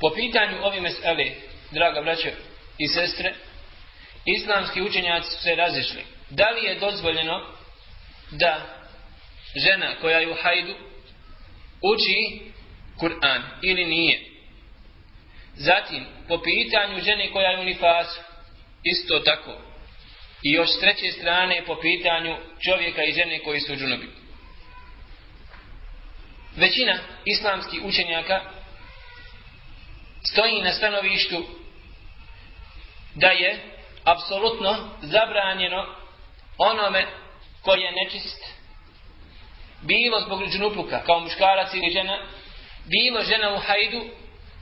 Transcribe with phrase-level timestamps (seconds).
[0.00, 1.30] Po pitanju ove mesele,
[1.70, 2.32] draga braće
[2.78, 3.34] i sestre,
[4.24, 6.04] islamski učenjaci su se razišli.
[6.30, 7.52] Da li je dozvoljeno
[8.30, 8.60] da
[9.56, 10.74] žena koja je u hajdu
[11.82, 12.40] uči
[13.00, 14.20] Kur'an ili nije?
[15.54, 18.20] Zatim, po pitanju žene koja je u nifasu,
[18.82, 19.58] isto tako.
[20.42, 22.36] I još s treće strane, po pitanju
[22.68, 24.08] čovjeka i žene koji su u džunubi.
[26.56, 28.40] Većina islamskih učenjaka
[30.30, 31.44] stoji na stanovištu
[33.14, 33.58] da je
[34.04, 35.86] apsolutno zabranjeno
[36.58, 37.06] onome
[37.62, 38.44] koji je nečist.
[39.82, 42.18] Bilo zbog džnupluka kao muškarac ili žena
[42.86, 44.04] bilo žena u hajdu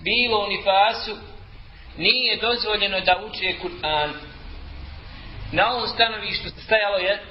[0.00, 1.16] bilo u nifasu
[1.96, 4.12] nije dozvoljeno da uče Kur'an.
[5.52, 7.22] Na ovom stanovištu stajalo je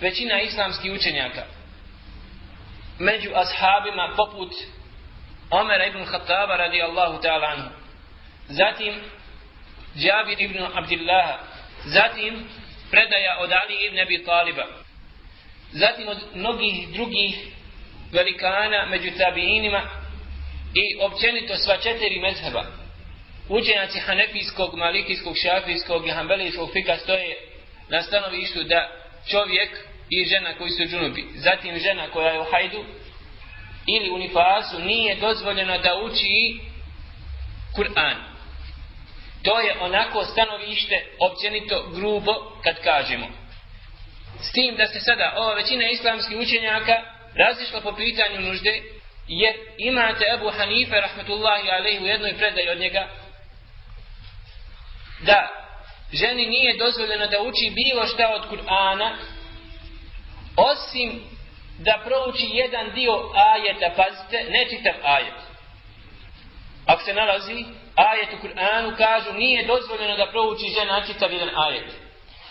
[0.00, 1.44] većina islamskih učenjaka.
[2.98, 4.52] Među ashabima poput
[5.52, 7.70] Omera ibn Khattaba radijallahu ta'ala anhu.
[8.48, 8.94] Zatim
[9.96, 11.38] Džabir ibn Abdillaha.
[11.84, 12.48] Zatim
[12.90, 14.66] predaja od Ali ibn Abi Taliba.
[15.72, 17.34] Zatim od mnogih drugih
[18.12, 19.82] velikana među tabiinima
[20.74, 22.64] i općenito sva četiri mezheba.
[23.48, 27.36] Učenjaci Hanefijskog, Malikijskog, Šafijskog i Hanbelijskog fika stoje
[27.88, 28.88] na stanovištu da
[29.30, 29.70] čovjek
[30.10, 31.24] i žena koji su džunubi.
[31.34, 32.84] Zatim žena koja je u hajdu
[33.86, 36.60] ili u nifasu nije dozvoljeno da uči
[37.76, 38.16] Kur'an.
[39.42, 42.32] To je onako stanovište općenito grubo
[42.64, 43.26] kad kažemo.
[44.40, 47.02] S tim da se sada ova većina islamskih učenjaka
[47.34, 48.82] razišla po pitanju nužde,
[49.28, 53.08] jer imate Abu Hanife, rahmetullahi alaihi, u jednoj predaji od njega,
[55.20, 55.48] da
[56.12, 59.16] ženi nije dozvoljeno da uči bilo šta od Kur'ana,
[60.56, 61.20] osim
[61.78, 65.34] da prouči jedan dio ajeta, pazite, ne čitav ajet.
[66.86, 67.64] Ako se nalazi
[67.94, 71.86] ajet u Kur'anu, kažu nije dozvoljeno da prouči žena čitav jedan ajet.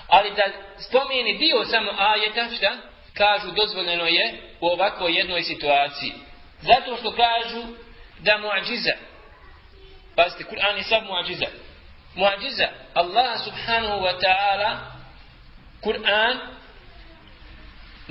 [0.07, 0.43] Ali da
[0.77, 2.77] spomeni dio samo ajeta, šta?
[3.13, 6.13] Kažu dozvoljeno je u ovakvoj jednoj situaciji.
[6.61, 7.63] Zato što kažu
[8.19, 8.91] da muadžiza,
[10.15, 11.45] pazite, Kur'an je sav muadžiza.
[12.15, 14.77] Muadžiza, Allah subhanahu wa ta'ala,
[15.81, 16.37] Kur'an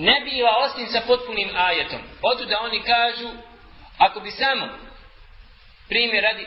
[0.01, 2.01] ne biva osim sa potpunim ajetom.
[2.23, 3.29] Odu da oni kažu,
[3.99, 4.69] ako bi samo
[5.89, 6.47] primjer radi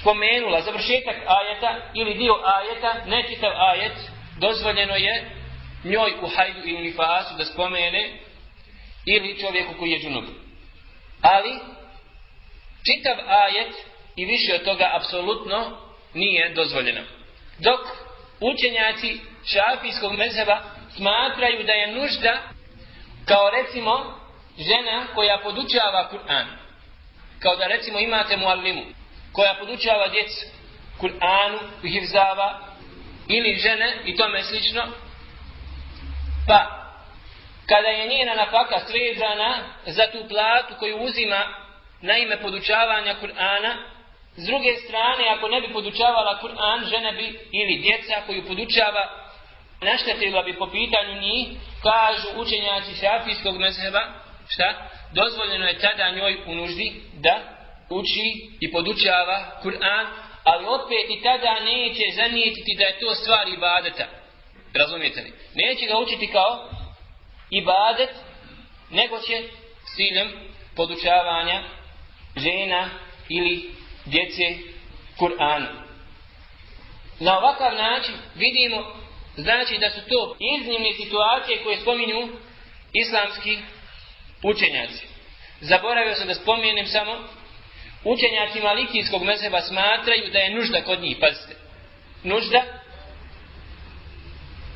[0.00, 3.92] spomenula završetak ajeta ili dio ajeta, ne čitav ajet,
[4.40, 5.30] dozvoljeno je
[5.84, 8.12] njoj u hajdu ili nifasu da spomene
[9.06, 10.24] ili čovjeku koji je džunub.
[11.22, 11.58] Ali,
[12.86, 13.74] čitav ajet
[14.16, 15.78] i više od toga apsolutno
[16.14, 17.00] nije dozvoljeno.
[17.58, 17.80] Dok
[18.40, 20.62] učenjaci šafijskog mezheba
[20.96, 22.55] smatraju da je nužda
[23.26, 24.20] kao recimo
[24.58, 26.46] žena koja podučava Kur'an.
[27.42, 28.82] Kao da recimo imate muallimu
[29.32, 30.46] koja podučava djecu
[31.00, 32.60] Kur'anu, hivzava
[33.28, 34.82] ili žene i tome slično.
[36.48, 36.86] Pa,
[37.66, 41.46] kada je njena nafaka svezana za tu platu koju uzima
[42.00, 43.74] na ime podučavanja Kur'ana,
[44.36, 49.25] s druge strane, ako ne bi podučavala Kur'an, žena bi ili djeca koju podučava
[49.80, 51.48] naštetila bi po pitanju njih,
[51.82, 54.00] kažu učenjaci šafijskog mezheba,
[54.48, 54.88] šta?
[55.12, 57.40] Dozvoljeno je tada njoj u nuždi da
[57.90, 58.26] uči
[58.60, 60.06] i podučava Kur'an,
[60.44, 64.06] ali opet i tada neće zanijetiti da je to stvar ibadeta.
[64.74, 65.32] Razumijete li?
[65.54, 66.68] Neće ga učiti kao
[67.50, 68.10] ibadet,
[68.90, 69.42] nego će
[69.84, 70.28] s ciljem
[70.76, 71.62] podučavanja
[72.36, 72.90] žena
[73.28, 73.70] ili
[74.04, 74.58] djece
[75.18, 75.66] Kur'an.
[77.20, 79.05] Na ovakav način vidimo
[79.36, 82.28] znači da su to iznimne situacije koje spominju
[82.92, 83.58] islamski
[84.42, 85.06] učenjaci.
[85.60, 87.18] Zaboravio sam da spomenem samo
[88.04, 91.56] učenjaci malikijskog mezheba smatraju da je nužda kod njih, pazite.
[92.22, 92.62] Nužda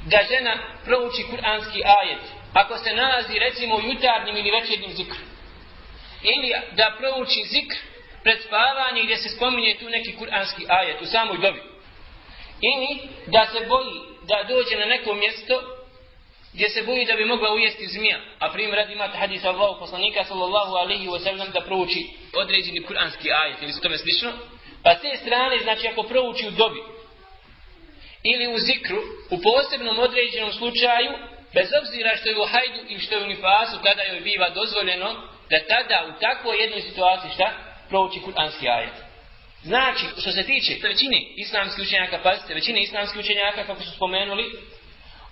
[0.06, 0.54] da žena
[0.84, 2.22] prouči kuranski ajet.
[2.52, 5.20] Ako se nalazi recimo u jutarnjim ili večernjim zikru.
[6.22, 7.76] Ili da prouči zikr
[8.22, 11.60] pred spavanje gdje se spominje tu neki kuranski ajet u samoj dobi.
[12.60, 15.54] Ili da se boji da dođe na neko mjesto
[16.52, 18.18] gdje se boji da bi mogla ujesti zmija.
[18.38, 22.02] A primjer radi imate hadis Allahu poslanika sallallahu alaihi wa sallam da prouči
[22.34, 24.32] određeni kuranski ajet ili su tome slično.
[24.84, 26.80] Pa s te strane, znači ako prouči u dobi
[28.22, 31.12] ili u zikru, u posebnom određenom slučaju,
[31.54, 35.10] bez obzira što je u hajdu ili što je u nifasu, kada joj biva dozvoljeno
[35.50, 37.52] da tada u takvoj jednoj situaciji šta?
[37.88, 39.09] Prouči kuranski ajet.
[39.62, 44.58] Znači, što se tiče većine islamskih učenjaka, pazite, većine islamskih učenjaka, kako su spomenuli,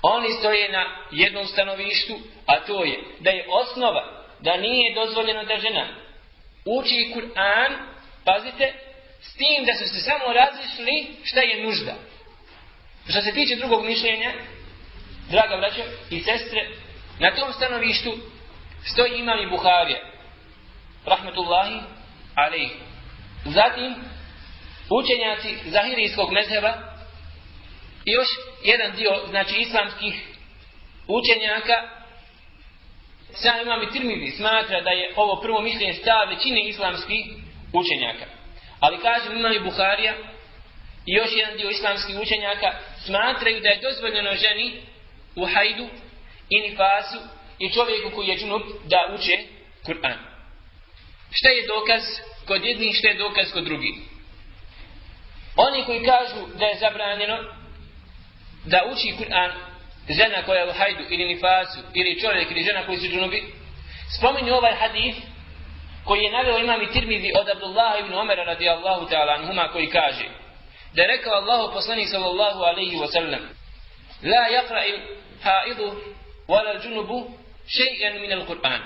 [0.02, 5.58] oni stoje na jednom stanovištu, a to je da je osnova da nije dozvoljeno da
[5.58, 5.86] žena
[6.64, 7.72] uči Kur'an,
[8.24, 8.72] pazite,
[9.20, 11.94] S tim da su se samo različili šta je nužda.
[13.08, 14.32] Što se tiče drugog mišljenja,
[15.30, 16.68] draga braća i sestre,
[17.20, 18.18] na tom stanovištu
[18.84, 19.98] stoji imam i Buharija.
[21.06, 21.80] Rahmetullahi
[22.34, 22.70] alaih.
[23.44, 23.94] Zatim,
[24.90, 26.74] učenjaci zahirijskog mezheba
[28.04, 28.28] i još
[28.64, 30.14] jedan dio, znači islamskih
[31.06, 31.88] učenjaka,
[33.32, 37.26] sam imam i Tirmidi smatra da je ovo prvo mišljenje stav većine islamskih
[37.72, 38.26] učenjaka.
[38.80, 40.14] Ali kažem imam i Buharija
[41.06, 42.72] i još jedan dio islamskih učenjaka
[43.04, 44.72] smatraju da je dozvoljeno ženi
[45.36, 45.88] u hajdu
[46.50, 47.18] i nifasu
[47.58, 49.38] i čovjeku koji je džunup da uče
[49.86, 50.18] Kur'an.
[51.30, 52.02] Šta je dokaz
[52.46, 53.94] kod jednih, šta je dokaz kod drugih?
[55.66, 57.38] Oni koji kažu da je zabranjeno
[58.64, 59.50] da uči Kur'an
[60.08, 63.52] žena koja je u hajdu ili nifasu ili čovjek ili žena koji su džunubi
[64.18, 65.18] spominju ovaj hadith
[66.04, 70.24] koji je naveo imam i tirmidhi od Abdullah ibn Omera radijallahu ta'ala anhuma koji kaže
[70.94, 73.40] da je rekao Allahu poslanik sallallahu alaihi wa sallam
[74.22, 75.00] la yakra il
[75.42, 75.92] haidu
[76.48, 77.30] wala džunubu
[77.68, 78.80] še'en min al Kur'an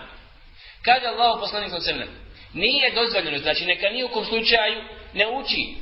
[0.84, 2.22] kaže Allahu poslanik sallallahu alaihi wa sallam
[2.54, 4.82] nije dozvoljeno znači neka ni u kom slučaju
[5.14, 5.81] ne uči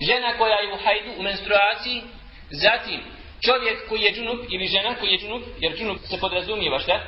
[0.00, 2.02] žena koja je u hajdu u menstruaciji
[2.50, 3.00] zatim
[3.44, 7.00] čovjek koji je džunup ili žena koji je džunup, jer džunup se podrazumijeva šta?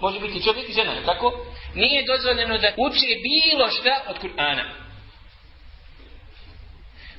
[0.00, 1.46] Može biti čovjek i žena, tako?
[1.74, 4.64] Nije dozvoljeno da uči bilo šta od Kur'ana.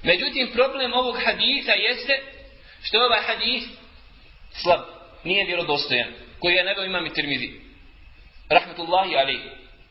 [0.04, 2.22] Međutim, problem ovog hadisa jeste
[2.84, 3.64] što ovaj hadis
[4.52, 4.80] slab,
[5.24, 7.62] nije vjerodostojan, koji je nego imam i termidi.
[8.50, 9.50] Rahmetullahi alaihi.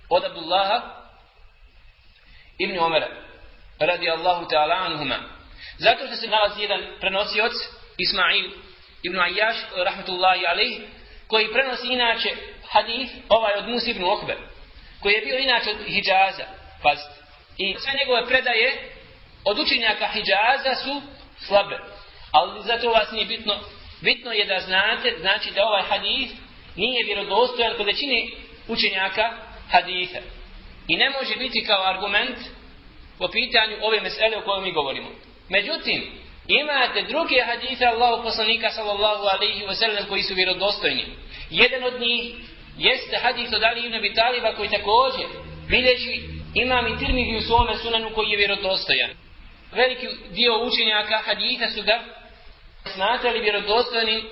[0.08, 0.82] Od Abdullaha
[2.58, 3.25] ibn Omera
[3.78, 5.18] radi Allahu ta'ala anuhuma.
[5.78, 7.52] Zato što se nalazi jedan prenosioc
[7.98, 8.50] Ismail
[9.02, 10.80] ibn Ayyash, rahmetullahi alaih,
[11.26, 12.30] koji prenosi inače
[12.68, 14.36] hadith ovaj od Musi ibn Okbe,
[15.00, 16.44] koji je bio inače od Hijaza,
[16.82, 17.14] pazite.
[17.58, 18.72] I sve njegove predaje
[19.44, 21.02] od učenjaka Hijaza su
[21.46, 21.78] slabe.
[22.32, 23.54] Ali zato vas nije bitno,
[24.00, 26.34] bitno je da znate, znači da ovaj hadith
[26.76, 28.26] nije vjerodostojan kod većine
[28.68, 29.32] učenjaka
[29.70, 30.18] haditha.
[30.88, 32.38] I ne može biti kao argument
[33.18, 35.08] po pitanju ove mesele o kojoj mi govorimo.
[35.48, 36.02] Međutim,
[36.48, 41.04] imate druge hadise Allahu poslanika sallallahu alaihi wa sallam koji su vjerodostojni.
[41.50, 42.34] Jedan od njih
[42.78, 45.26] jeste hadis od Ali ibn Abi Taliba koji također
[45.68, 46.20] bilježi
[46.54, 49.10] imam i tirmizi u svome sunanu koji je vjerodostojan.
[49.72, 52.00] Veliki dio učenjaka hadisa su ga
[52.94, 54.22] smatrali vjerodostojnim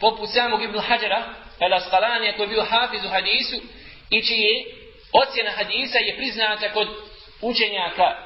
[0.00, 3.56] poput samog Ibn Hajara el Asqalani koji je bio hafiz u hadisu
[4.10, 4.64] i čije
[5.12, 6.88] ocjena hadisa je priznata kod
[7.42, 8.16] učenjaka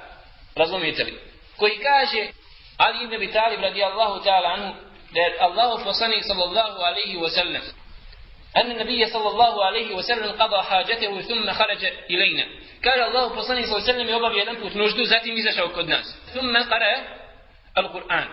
[0.57, 1.19] razumijete li?
[1.57, 2.29] Koji kaže
[2.77, 4.75] Ali ibn Abi Talib radijallahu ta'ala anhu
[5.15, 7.63] da je Allahu poslanik sallallahu alaihi wa sallam
[8.57, 12.45] أن النبي صلى الله عليه وسلم قضى حاجته ثم خرج إلينا
[12.85, 16.05] قال الله فصلى الله عليه وسلم يوبا بيدن بوت نجدو ذاتي ميزا شو كود ناس
[16.35, 16.93] ثم قرأ
[17.79, 18.29] القرآن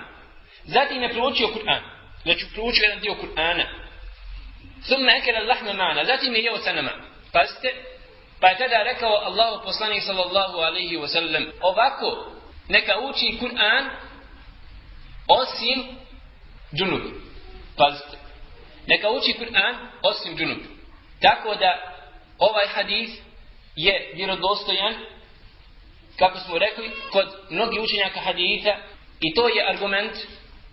[0.67, 1.81] ذاتي نبروتشي القرآن
[2.25, 3.65] لكي بروتشي يدن ديو القرآن
[4.89, 6.93] ثم أكل اللحم معنا ذاتي ميهو سنما
[8.39, 12.31] Pa je tada rekao Allahu poslanik sallallahu alaihi wa sallam ovako
[12.67, 13.89] neka uči Kur'an
[15.27, 15.97] osim
[16.75, 17.01] džunub.
[17.77, 18.17] Pazite.
[18.87, 20.57] Neka uči Kur'an osim džunub.
[21.21, 21.95] Tako da
[22.37, 23.09] ovaj hadis
[23.75, 24.95] je vjerodostojan
[26.19, 28.77] kako smo rekli kod mnogi učenjaka hadita
[29.19, 30.17] i to je argument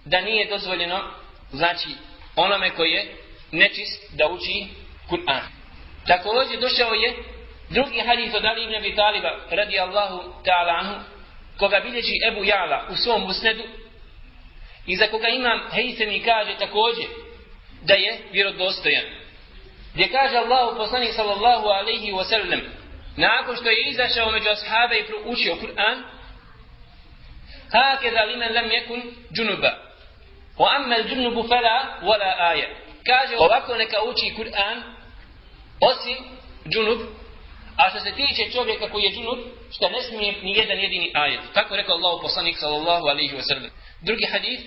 [0.05, 1.11] da nije dozvoljeno
[1.53, 1.89] znači
[2.37, 3.17] onome koji je
[3.53, 4.67] nečist da uči
[5.11, 5.43] Kur'an.
[6.07, 7.36] Također došao je
[7.71, 11.01] drugi hadis od Ali ibn Abi Taliba radi Allahu ta'ala anhu
[11.59, 13.63] koga bilježi Ebu Jala u svom usnedu,
[14.87, 17.07] i za koga imam Hejse mi kaže također
[17.83, 19.05] da je vjerodostojan.
[19.95, 22.61] Gdje kaže Allahu poslanik sallallahu alaihi wa sallam
[23.17, 26.03] nakon što je izašao među ashabe i proučio Kur'an
[27.73, 29.73] hake da limen lam jekun džunuba
[30.59, 32.69] wa ammel džunubu fela wala aja
[33.07, 34.83] kaže ovako neka uči Kur'an
[35.81, 36.17] osim
[36.69, 37.01] džunub
[37.78, 39.40] a što se tiče čovjeka koji je džunub
[39.76, 43.72] što ne smije ni jedan jedini ajet tako rekao Allahu poslanik sallallahu alaihi wa sallam
[44.02, 44.64] drugi hadith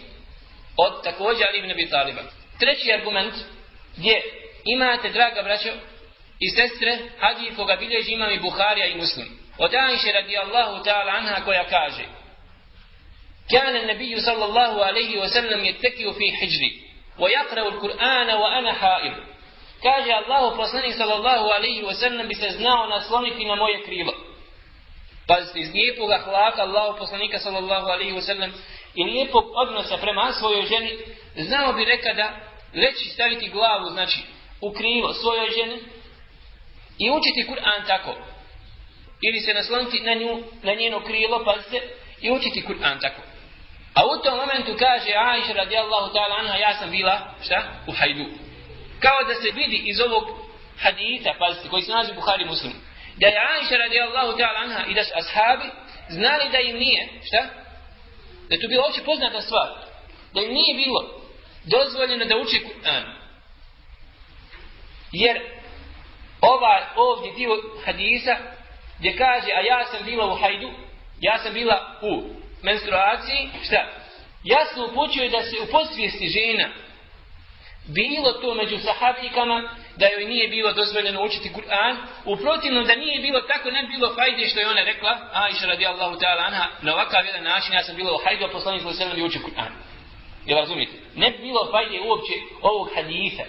[0.76, 2.22] od također Ali ibn Abi Taliba.
[2.58, 3.34] Treći argument
[3.96, 4.22] gdje
[4.64, 5.68] imate, draga braćo
[6.40, 9.28] i sestre, hadith koga bilježi imam i Buharija i Muslim.
[9.58, 12.04] Od Aisha radijallahu ta'ala anha koja kaže
[13.50, 16.80] كان النبي صلى الله عليه وسلم يتكئ في حجري
[17.18, 19.14] ويقرأ القرآن وأنا حائض
[19.83, 24.13] kaže Allah poslanik sallallahu alaihi wa sallam bi se znao nasloniti na moje krilo.
[25.27, 28.51] Pazite, iz lijepog ahlaka Allah poslanika sallallahu alaihi wa sallam
[28.95, 30.97] i lijepog odnosa prema svojoj ženi,
[31.35, 32.33] znao bi nekada
[32.73, 34.19] reći staviti glavu, znači,
[34.61, 35.79] u krilo svojoj ženi
[36.97, 38.15] i učiti Kur'an tako.
[39.21, 41.81] ili se nasloniti na, nju, na njeno krilo, pazite,
[42.21, 43.21] i učiti Kur'an tako.
[43.93, 47.63] A u tom momentu kaže Aisha radijallahu ta'ala anha, ja sam bila, šta?
[47.87, 48.25] U hajdu.
[48.99, 50.23] Kao da se vidi iz ovog
[50.79, 52.75] hadita, pazite, koji se nalazi u Buhari muslimu,
[53.15, 55.65] da je Aisha radijallahu ta'ala anha i da su ashabi
[56.09, 57.41] znali da im nije, šta?
[58.49, 59.69] Da je to bila opće poznata stvar.
[60.33, 61.21] Da im nije bilo
[61.63, 63.03] dozvoljeno da uči Kur'an.
[65.11, 65.41] Jer
[66.41, 67.49] ova ovdje dio
[67.85, 68.35] hadisa
[68.99, 70.71] gdje kaže, a ja sam bila u hajdu,
[71.21, 72.23] ja sam bila u
[72.63, 73.87] menstruaciji, šta?
[74.43, 76.69] Jasno upućuje da se u posvijesti žena
[77.95, 83.21] bilo to među sahabikama da joj nije bilo dozvoljeno učiti Kur'an, u protivnom da nije
[83.21, 87.25] bilo tako, ne bilo fajde što je ona rekla, Aisha radijallahu ta'ala anha, na ovakav
[87.25, 89.71] jedan način ja sam bila u hajdu, a poslanik sallallahu alejhi ve Kur'an.
[90.45, 90.91] Jel razumite?
[91.15, 93.43] Ne bi bilo fajde uopće ovog hadisa.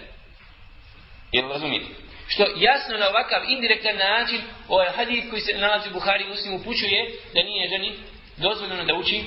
[1.31, 1.85] Jel razumite?
[2.27, 7.11] Što jasno na ovakav indirektan način, ovaj hadis koji se nalazi u Buhari muslim upućuje
[7.33, 7.91] da nije ženi
[8.37, 9.23] dozvoljeno da uči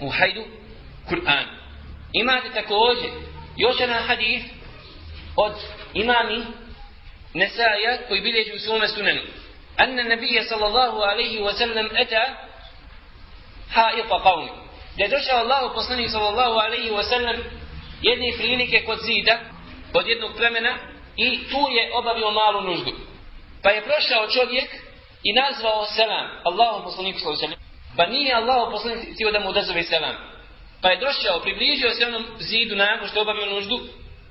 [0.00, 0.44] u hajdu
[1.08, 1.44] Kur'an.
[2.12, 3.10] Imate također
[3.56, 4.42] još jedan hadis
[5.36, 5.52] od
[5.94, 6.44] imami
[7.34, 9.20] Nesaja koji bilježi u svome sunenu.
[9.76, 12.22] Anna nabija sallallahu alaihi wa sallam eta
[13.74, 14.50] haiqa qavmi.
[14.96, 17.36] Da je došao Allah poslanik sallallahu alaihi wa sallam
[18.02, 19.38] jedne prilike kod zida
[19.92, 20.78] kod jednog plemena
[21.16, 22.92] i tu je obavio malu nuždu.
[23.62, 24.70] Pa je prošao čovjek
[25.22, 27.96] i nazvao selam Allahu poslaniku sallallahu alaihi wa sallam.
[27.96, 30.29] Pa nije Allah poslanik htio da mu odazove selam.
[30.82, 33.80] Pa je došao, približio se onom zidu nakon što obavio nuždu.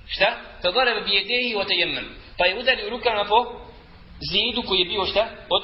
[0.08, 0.38] Šta?
[0.64, 2.06] Pa gore bi je dehi o tajemmen.
[2.38, 3.46] Pa je udario rukama po
[4.32, 5.28] zidu koji je bio šta?
[5.50, 5.64] Od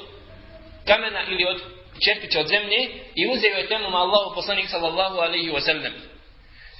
[0.87, 1.61] kamena ili od
[2.05, 5.93] čerpića od zemlje i uzeo je temom Allahu poslanik sallallahu alaihi wa sallam.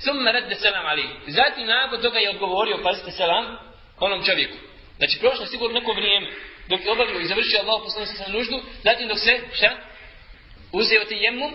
[0.03, 1.09] Thumma radde selam alaihi.
[1.27, 3.57] Zatim nakon toga je odgovorio, pazite selam,
[4.00, 4.57] onom čovjeku.
[4.97, 6.27] Znači prošlo sigurno neko vrijeme
[6.69, 9.39] dok je obavio i završio Allah poslanik sallallahu alaihi wa sallam nuždu, zatim dok se,
[9.53, 9.71] šta?
[10.71, 11.51] uzeo te jemu,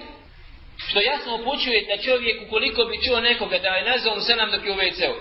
[0.89, 4.65] što jasno upućuje da čovjek ukoliko bi čuo nekoga da je nazvao mu selam dok
[4.65, 5.15] je u WC-u,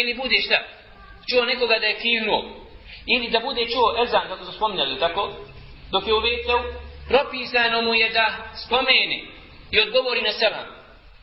[0.00, 0.58] ili bude šta,
[1.30, 2.42] čuo nekoga da je kivnuo,
[3.06, 5.32] ili da bude čuo ezan, kako su spominjali, tako,
[5.92, 6.58] dok je u WC-u,
[7.08, 8.26] propisano mu je da
[8.66, 9.28] spomeni
[9.70, 10.66] i odgovori na selam,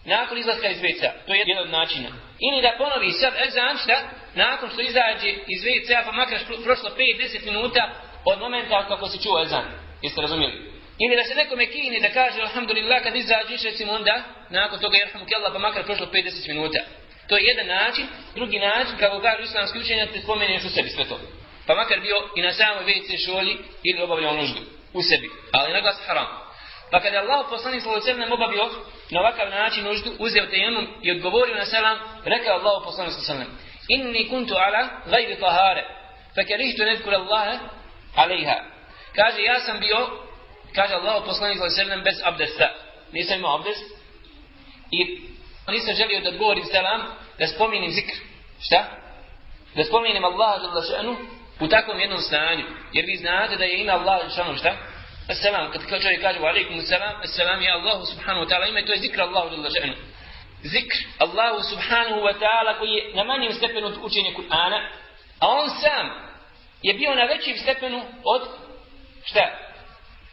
[0.05, 2.09] nakon izlaska iz WC-a, to je jedan od načina.
[2.39, 3.97] Ili da ponovi sad ezan, šta,
[4.35, 7.89] nakon što izađe iz WC-a, pa makar prošlo 5-10 minuta
[8.25, 9.65] od momenta kako se čuo ezan.
[10.01, 10.70] Jeste razumijeli?
[11.03, 15.25] Ili da se nekome kini da kaže alhamdulillah kad izađeš recimo onda nakon toga jerhamu
[15.25, 16.79] ke Allah pa makar prošlo 50 minuta.
[17.27, 18.07] To je jedan način.
[18.35, 21.19] Drugi način kako kažu islamski učenja te spomeneš u sebi sve to.
[21.67, 24.61] Pa makar bio i na samoj vejce šoli ili obavljao nuždu
[24.93, 25.29] u sebi.
[25.51, 26.27] Ali naglas haram.
[26.91, 28.69] Pa kada je Allah poslani sallahu sallam obavio
[29.09, 33.09] na ovakav način nuždu, uzeo te jemom ono i odgovorio na selam, rekao Allah poslani
[33.11, 35.83] sallahu sallam Inni kuntu ala gajri tahare,
[36.35, 37.59] fa kerihtu nedkura Allahe
[38.15, 38.57] alejha.
[39.15, 40.09] Kaže, ja sam bio
[40.75, 42.69] kaže Allah poslanik sa alejhi bez abdesta.
[43.11, 43.83] Nisam imao abdest
[44.91, 45.21] i
[45.67, 47.01] nisam želio da govorim selam,
[47.39, 48.15] da spominim zikr.
[48.61, 48.85] Šta?
[49.75, 51.17] Da spominim Allaha dželle šanu
[51.59, 52.65] u takvom jednom stanju.
[52.93, 54.75] Jer vi znate da je ime Allah dželle šta?
[55.29, 58.85] Assalam, kad kao čovjek kaže, wa alaikum salam, assalam je Allah subhanahu wa ta'ala, ime
[58.85, 59.93] to je zikr Allahu dželle šanu.
[60.63, 64.89] Zikr Allahu subhanahu wa ta'ala koji je na manjem stepenu od učenja Kur'ana,
[65.39, 66.31] a on sam
[66.81, 68.41] je bio na većem stepenu od
[69.25, 69.70] šta?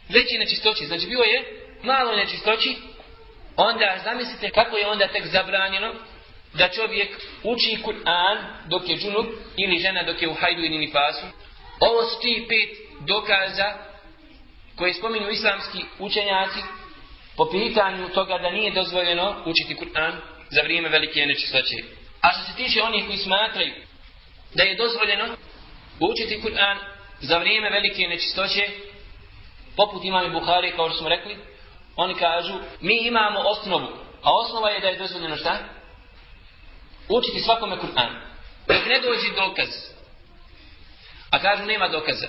[0.09, 1.43] Veći nečistoći, znači bilo je
[1.83, 2.75] malo nečistoći,
[3.55, 5.93] onda zamislite kako je onda tek zabranjeno
[6.53, 7.09] da čovjek
[7.43, 8.37] uči Kur'an
[8.67, 11.25] dok je džunup ili žena dok je u hajdu ili nifasu.
[11.79, 13.73] Ovo su ti pet dokaza
[14.75, 16.59] koje spominju islamski učenjaci
[17.37, 20.13] po pitanju toga da nije dozvoljeno učiti Kur'an
[20.49, 21.75] za vrijeme velike nečistoće.
[22.21, 23.73] A što se tiče onih koji smatraju
[24.53, 25.25] da je dozvoljeno
[25.99, 26.77] učiti Kur'an
[27.21, 28.69] za vrijeme velike nečistoće,
[29.79, 31.37] poput imame Buhari, kao što smo rekli,
[31.95, 33.87] oni kažu, mi imamo osnovu,
[34.23, 35.57] a osnova je da je dozvoljeno šta?
[37.09, 38.11] Učiti svakome Kur'an.
[38.67, 39.69] Dok ne dođi dokaz.
[41.31, 42.27] A kažu, nema dokaza.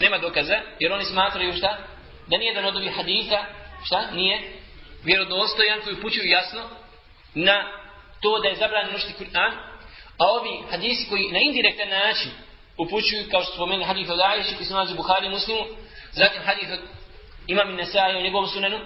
[0.00, 1.78] Nema dokaza, jer oni smatraju šta?
[2.26, 3.44] Da nije dan od ovih hadita,
[3.84, 4.10] šta?
[4.12, 4.60] Nije
[5.04, 6.60] vjerodostojan koji upućuju jasno
[7.34, 7.64] na
[8.20, 9.52] to da je zabranjeno učiti Kur'an,
[10.18, 12.30] a ovi hadisi koji na indirektan način
[12.78, 15.64] upućuju, kao što spomenuli hadith od Aisha, koji se nalazi u Buhari muslimu,
[16.14, 16.80] Zatim hadith od
[17.46, 18.78] imam i Nesai u njegovom sunanu.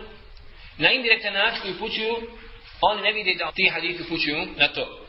[0.79, 2.17] Na indirektan način koji pućuju,
[2.81, 5.05] oni ne vide da ti hadithi pućuju na to.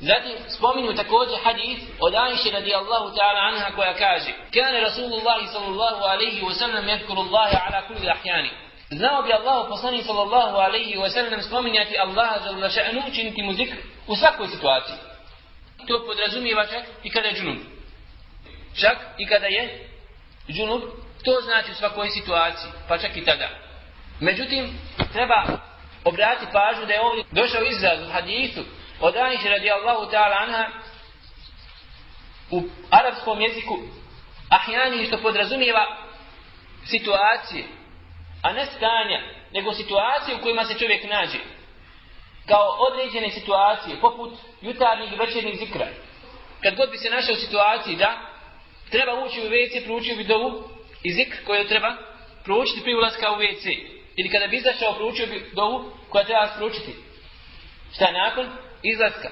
[0.00, 6.42] Zatim spominju također hadith od Aisha radijallahu ta'ala anha koja kaže Kane Rasulullah sallallahu alaihi
[6.42, 8.50] wa sallam jadkuru Allahe ala kulli ahjani.
[8.90, 13.52] Znao bi Allah poslani sallallahu alaihi wa sallam spominjati Allaha za Allah še'nu učiniti mu
[13.52, 13.76] zikr
[14.06, 14.96] u svakoj situaciji.
[15.86, 17.56] To podrazumijeva čak i kada je džunub.
[18.80, 19.88] Čak i kada je
[20.48, 20.82] džunub,
[21.26, 23.48] To znači u svakoj situaciji, pa čak i tada.
[24.20, 24.78] Međutim,
[25.12, 25.58] treba
[26.04, 28.60] obratiti pažnju da je ovdje došao izraz u hadisu
[29.00, 30.66] od Aniše radijallahu ta'ala anha
[32.50, 33.78] u arapskom jeziku
[34.50, 35.96] ahjani što podrazumijeva
[36.84, 37.64] situacije,
[38.42, 39.20] a ne stanja,
[39.52, 41.38] nego situacije u kojima se čovjek nađe.
[42.48, 45.86] Kao određene situacije, poput jutarnjih i večernjih zikra.
[46.62, 48.35] Kad god bi se našao u situaciji da
[48.90, 50.68] treba ući u WC, proučio bi dovu
[51.02, 51.96] i zikr koju treba
[52.44, 53.76] proučiti prije ulaska u WC.
[54.16, 56.92] Ili kada bi izašao, proučio bi dovu koja treba proučiti.
[57.94, 58.46] Šta nakon?
[58.82, 59.28] Izlaska.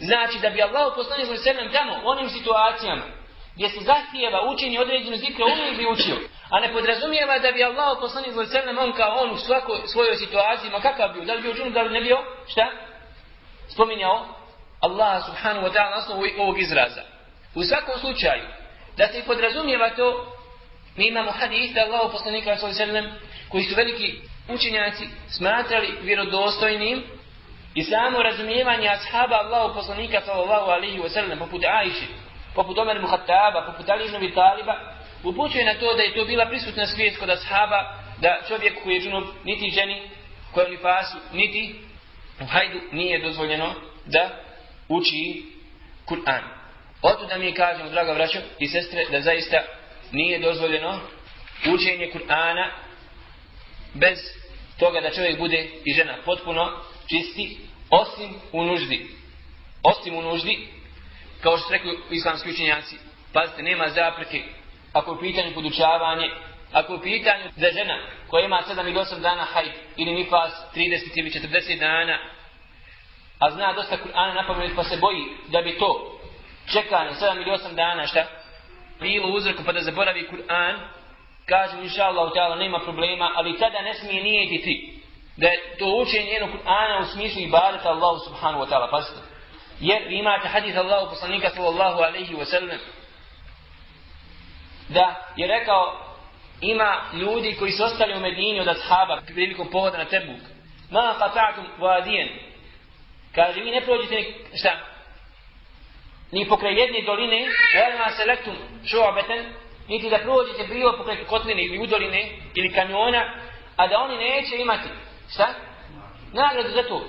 [0.00, 3.04] Znači da bi Allah poslanio za sedem tamo u onim situacijama
[3.54, 6.16] gdje se zahtijeva učenje određenu zikra, on bi učio.
[6.50, 10.16] A ne podrazumijeva da bi Allah poslanio za sedem on kao on u svakoj svojoj
[10.16, 12.70] situaciji, ma kakav bio, da li bio džunu, da li ne bio, šta?
[13.68, 14.26] Spominjao
[14.80, 17.02] Allah subhanahu wa ta'ala na osnovu ovog izraza.
[17.54, 18.44] U svakom slučaju,
[18.98, 20.36] da se podrazumijeva to,
[20.96, 23.04] mi imamo hadith da Allah poslanika sallam
[23.48, 24.14] koji su veliki
[24.48, 27.02] učenjaci smatrali vjerodostojnim
[27.74, 32.06] i samo razumijevanje ashaba Allahu poslanika sallallahu alaihi wa sallam poput Ajše,
[32.54, 34.74] poput Omer Muhattaba, poput Ali ibn Taliba
[35.24, 39.00] upućuje na to da je to bila prisutna svijest kod ashaba da čovjek koji je
[39.00, 40.10] džunob niti ženi
[40.52, 41.74] koja je u nifasu niti
[42.40, 43.74] u hajdu nije dozvoljeno
[44.06, 44.30] da
[44.88, 45.42] uči
[46.06, 46.57] Kur'an.
[47.02, 49.56] Oto da mi kažemo, draga braćo i sestre, da zaista
[50.12, 51.00] nije dozvoljeno
[51.74, 52.68] učenje Kur'ana
[53.94, 54.18] bez
[54.78, 56.70] toga da čovjek bude i žena potpuno
[57.08, 57.58] čisti,
[57.90, 59.06] osim u nuždi.
[59.82, 60.68] Osim u nuždi,
[61.40, 62.96] kao što rekli islamski učenjaci,
[63.32, 64.42] pazite, nema zapreke,
[64.92, 66.30] ako je u pitanju podučavanje,
[66.72, 70.52] ako je u pitanju da žena koja ima 7 ili 8 dana hajt, ili nifas
[70.74, 72.18] 30 ili 40 dana,
[73.38, 76.17] a zna dosta Kur'ana napamet pa se boji da bi to
[76.72, 78.24] čekanje 7 ili 8 dana, šta,
[79.00, 80.76] bilo uzroku pa da zaboravi Kur'an,
[81.46, 85.02] kaže inša Allah, ta'ala, nema problema, ali tada ne smije nijetiti
[85.36, 89.20] da je to učenje jednog Kur'ana u smislu ibadeta Allahu subhanahu wa ta'ala, pazite.
[89.80, 92.78] Jer vi imate hadith Allahu poslanika sallallahu alaihi wa sallam
[94.88, 96.08] da je rekao
[96.60, 100.40] ima ljudi koji su ostali u Medini od ashaba prilikom pohoda na Tebuk.
[100.90, 102.28] Ma qata'tum vadijen.
[103.34, 104.24] Kaže, vi ne prođete
[104.60, 104.70] šta?
[106.32, 109.44] Ni pokraj jedne doline, velma selektum šu'abeten,
[109.88, 113.34] niti da prođete bilo pokraj kotline ili udoline ili kanjona,
[113.76, 114.88] a da oni neće imati
[115.32, 115.54] šta?
[116.32, 117.08] Nagradu za to.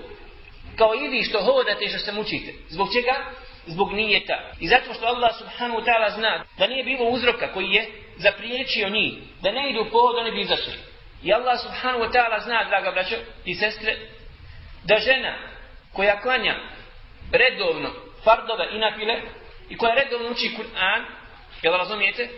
[0.78, 2.54] Kao i vi što hodate i što se mučite.
[2.70, 3.16] Zbog čega?
[3.66, 4.34] Zbog nijeta.
[4.60, 8.90] I zato što Allah subhanahu wa ta'ala zna da nije bilo uzroka koji je zapriječio
[8.90, 9.14] njih.
[9.42, 10.74] Da ne idu pohod, oni bi izašli.
[11.24, 13.98] I Allah subhanahu wa ta'ala zna, draga braćo i sestre,
[14.84, 15.38] da žena
[15.94, 16.56] koja klanja
[17.32, 17.90] redovno
[18.24, 19.22] fardove i nafile
[19.70, 21.06] i koja redovno uči Kur'an,
[21.62, 22.30] jel razumijete?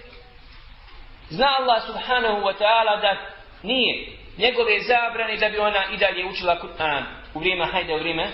[1.30, 3.18] Zna Allah subhanahu wa ta'ala da
[3.64, 8.28] nije njegove zabrane da bi ona i dalje učila Kur'an u vrijeme hajde, u vrijeme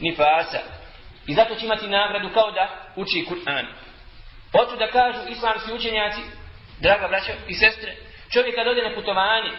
[0.00, 0.58] nifasa.
[1.26, 3.66] I zato će imati nagradu kao da uči Kur'an.
[4.52, 6.20] Hoću da kažu islamski učenjaci,
[6.80, 7.96] draga braća i sestre,
[8.32, 9.50] čovjek kad ode na putovanje,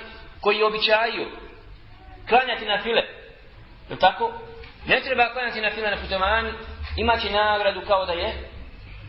[0.42, 1.32] koji običaju
[2.30, 3.02] klanjati na file,
[3.90, 4.34] je tako?
[4.88, 6.54] Ne treba klanjati na file na putovanju,
[6.98, 8.50] imaće nagradu kao da je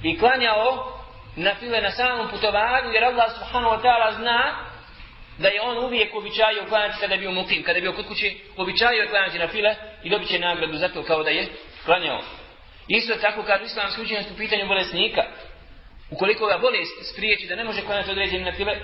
[0.03, 1.01] i klanjao
[1.37, 4.55] na file na samom putovanju, jer Allah subhanahu wa ta'ala zna
[5.39, 8.33] da je on uvijek običajio klanjati kada je bio mukim, kada je bio kod kuće,
[8.57, 11.47] običajio je klanjati na file i dobit će nagradu za to kao da je
[11.85, 12.21] klanjao.
[12.89, 15.23] Isto tako kad islamski učenjac u pitanju bolesnika,
[16.11, 18.77] ukoliko ga bolest spriječi da ne može klanjati određene na file,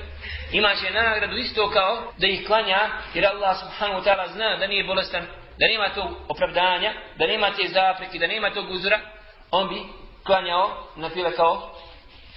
[0.53, 4.85] ima nagradu isto kao da ih klanja, jer Allah subhanahu wa ta'ala zna da nije
[4.85, 5.27] bolestan,
[5.61, 8.99] da nema tog opravdanja, da nema te zapreke, da nema tog uzora,
[9.51, 9.81] on bi
[10.25, 11.75] klanjao na file kao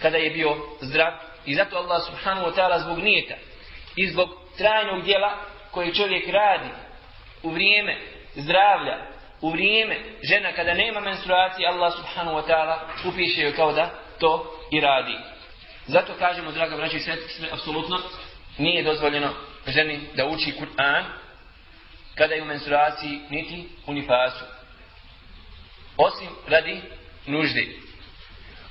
[0.01, 1.13] kada je bio zdrav.
[1.45, 3.33] I zato Allah subhanahu wa ta'ala zbog nijeta,
[3.95, 5.37] i zbog trajnog dijela
[5.71, 6.69] koje čovjek radi
[7.43, 7.97] u vrijeme
[8.35, 8.97] zdravlja,
[9.41, 14.59] u vrijeme žena kada nema menstruacije, Allah subhanahu wa ta'ala upiše joj kao da to
[14.71, 15.17] i radi.
[15.87, 17.15] Zato kažemo, draga braći i sve,
[17.51, 17.99] apsolutno
[18.57, 19.29] nije dozvoljeno
[19.67, 21.03] ženi da uči Kur'an
[22.15, 24.45] kada je u menstruaciji niti u nifasu.
[25.97, 26.81] Osim radi
[27.25, 27.67] nužde.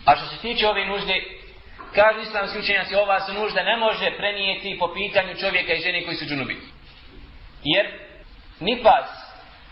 [0.05, 1.23] A što se tiče ove nužde,
[1.95, 6.17] Kažu islamski učenjaci, ova se nužda ne može prenijeti po pitanju čovjeka i žene koji
[6.17, 6.57] su džunubi.
[7.65, 7.87] Jer
[8.61, 9.11] nifas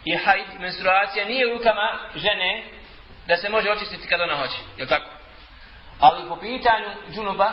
[0.05, 2.65] i hajd, menstruacija, nije u rukama žene
[3.27, 4.57] da se može očistiti kad ona hoće.
[4.79, 5.11] Je tako?
[6.01, 7.53] Ali po pitanju džunuba,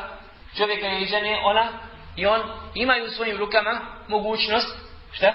[0.58, 1.68] čovjeka i žene, ona
[2.16, 2.42] i on
[2.76, 4.78] imaju u svojim rukama mogućnost,
[5.12, 5.34] šta?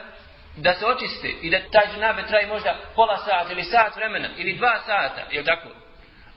[0.56, 4.52] Da se očiste i da taj džunabe traji možda pola sata ili sat vremena ili
[4.52, 5.68] dva sata, je tako?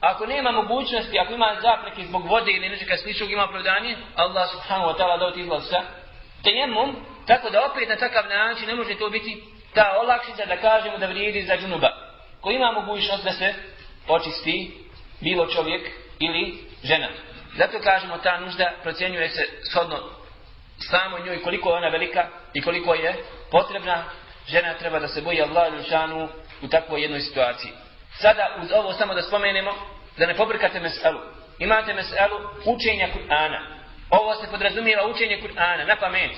[0.00, 4.90] Ako nema mogućnosti, ako ima zapreke zbog vode ili nečega sličnog, ima opravdanje, Allah subhanahu
[4.90, 5.82] wa ta'ala dao ti izlaz sa
[6.42, 9.42] tejemom, tako da opet na takav način ne može to biti
[9.74, 11.88] ta olakšica da kažemo da vrijedi za džunuba.
[12.40, 13.54] Ko ima mogućnost da se
[14.08, 14.74] očisti
[15.20, 17.08] bilo čovjek ili žena.
[17.56, 19.96] Zato kažemo ta nužda procjenjuje se shodno
[20.78, 23.14] samo njoj koliko je ona velika i koliko je
[23.50, 24.04] potrebna
[24.48, 26.28] žena treba da se boji Allah ili
[26.62, 27.72] u takvoj jednoj situaciji.
[28.18, 29.72] Sada uz ovo samo da spomenemo
[30.18, 31.20] da ne pobrkate meselu.
[31.58, 33.60] Imate meselu učenja Kur'ana.
[34.10, 36.30] Ovo se podrazumijeva učenje Kur'ana na pamet.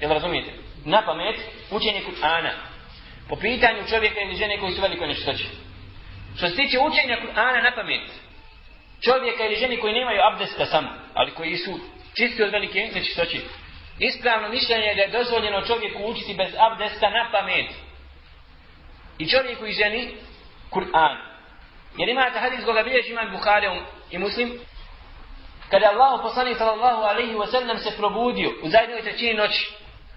[0.00, 0.50] Jel razumijete?
[0.84, 1.36] Na pamet
[1.70, 2.50] učenje Kur'ana.
[3.28, 5.44] Po pitanju čovjeka ili žene koji su veliko neštoće.
[6.36, 8.10] Što se tiče učenja Kur'ana na pamet,
[9.04, 11.78] čovjeka ili žene koji nemaju abdesta samo, ali koji su
[12.16, 13.38] čisti od velike nečistoće.
[13.98, 17.66] Ispravno mišljenje je da je dozvoljeno čovjeku učiti bez abdesta na pamet.
[19.18, 20.16] I čovjeku i ženi
[20.70, 21.16] Kur'an.
[21.98, 23.66] Jer imate hadis koga bilježi imam Bukhari
[24.10, 24.60] i Muslim.
[25.70, 29.72] Kada Allah poslanik sallallahu alaihi wa sallam se probudio u zajednoj trećini noći.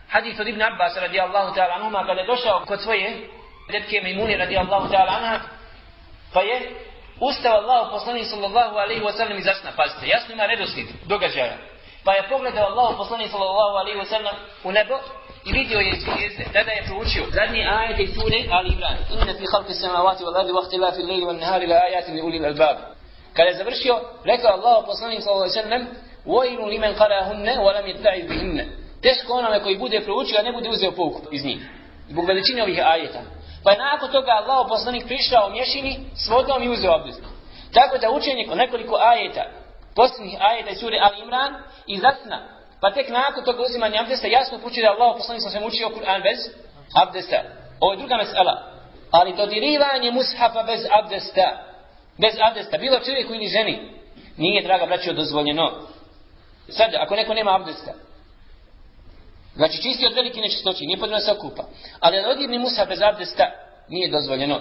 [0.09, 3.29] Hadis od Ibn Abbas radijallahu ta'ala anhuma kada je došao kod svoje
[3.69, 5.39] redke Mimuni radijallahu ta'ala anha.
[6.33, 6.71] Pa je
[7.19, 9.71] ustao Allah poslanik sallallahu alaihi wa sallam i zasna.
[9.75, 11.57] Pazite, jasno ima redoslid događaja.
[12.07, 14.95] Pa je pogledao Allah poslani sallallahu alaihi wa sallam u nebo
[15.45, 16.43] i vidio je zvijezde.
[16.53, 18.97] Tada je proučio zadnji ajet iz sure Ali Imran.
[19.13, 22.21] Inna fi halki samavati wal ardi waqti la fi lejli wal nahari la ajati li
[22.21, 22.77] ulil albab.
[23.33, 25.87] Kada je završio, rekao Allah poslani sallallahu alaihi wa sallam
[26.25, 28.65] Vojnu limen karahunne wa lam jetta'i bihinne.
[29.01, 31.61] Teško onome koji bude proučio, a ne bude uzeo pouku iz njih.
[32.09, 33.21] Zbog veličine ovih ajeta.
[33.63, 37.23] Pa je nakon toga Allah poslanik prišao u mješini s vodom i uzeo abdest.
[37.73, 39.43] Tako da učenje nekoliko ajeta
[39.97, 41.53] posljednjih ajeta iz sure Al Imran
[41.87, 42.39] i zasna.
[42.81, 46.21] Pa tek nakon toga uzimanja abdesta jasno pući da Allah poslanik sam se učio Kur'an
[46.27, 46.39] bez
[47.03, 47.39] abdesta.
[47.79, 48.53] Ovo je druga mesela.
[49.11, 51.47] Ali dodirivanje mushafa bez abdesta,
[52.21, 53.75] bez abdesta, bilo čovjeku ili ženi,
[54.37, 55.87] nije, draga braćo, dozvoljeno.
[56.69, 57.93] Sad, ako neko nema abdesta,
[59.55, 61.63] znači čisti od velike nečistoći, nije potrebno se okupa,
[61.99, 63.51] ali da mushaf bez abdesta,
[63.89, 64.59] nije dozvoljeno.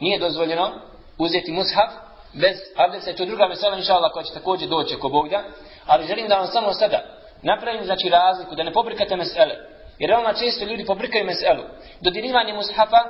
[0.00, 0.70] Nije dozvoljeno
[1.18, 1.90] uzeti mushaf
[2.34, 5.44] bez abdesta, je to druga mesela, inša Allah, koja će također doći ako Bog da,
[5.86, 7.02] ali želim da vam samo sada
[7.42, 9.54] napravim, znači, razliku, da ne pobrikate mesele,
[9.98, 11.62] jer veoma često ljudi pobrikaju meselu,
[12.00, 13.02] dodirivanje mushafa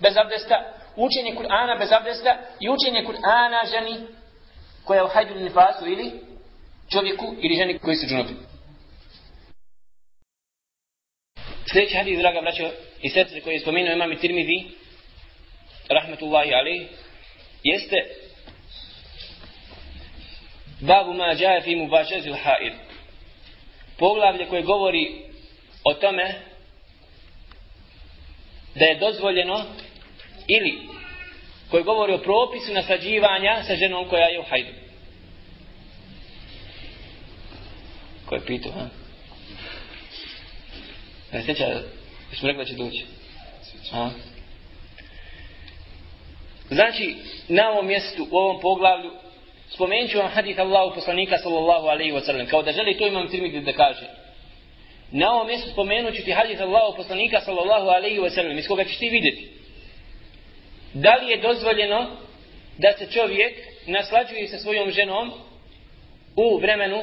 [0.00, 4.06] bez abdesta, učenje Kur'ana bez abdesta i učenje Kur'ana ženi
[4.84, 6.20] koja je u hajdu nifasu ili
[6.92, 8.34] čovjeku ili ženi koji su džunubi.
[11.72, 12.70] Sljedeći hadis, draga braćo
[13.02, 14.70] i sestre koje je spomenuo imam i tirmidhi,
[15.88, 16.88] rahmetullahi alaih,
[17.62, 17.96] jeste
[20.80, 22.72] babu ma džaje fi mu bašezil haid.
[23.98, 25.22] Poglavlje koje govori
[25.84, 26.34] o tome
[28.74, 29.64] da je dozvoljeno
[30.48, 30.88] ili
[31.70, 34.72] koji govori o propisu nasađivanja sa ženom koja je u hajdu.
[38.26, 38.88] Ko je pitao, ha?
[41.32, 41.82] Ne sjeća,
[42.32, 43.04] smo rekli da će doći.
[43.90, 44.10] Ha?
[46.70, 47.16] Znači,
[47.48, 49.10] na ovom mjestu, u ovom poglavlju,
[49.74, 53.28] spomenut ću vam hadith Allahu poslanika sallallahu alaihi wa sallam, kao da želi to imam
[53.28, 54.06] tirmidi da kaže.
[55.12, 58.84] Na ovom mjestu spomenut ću ti hadith Allahu poslanika sallallahu alaihi wa sallam, iz koga
[58.84, 59.48] ćeš ti vidjeti.
[60.94, 62.06] Da li je dozvoljeno
[62.78, 63.54] da se čovjek
[63.86, 65.32] naslađuje sa svojom ženom
[66.36, 67.02] u vremenu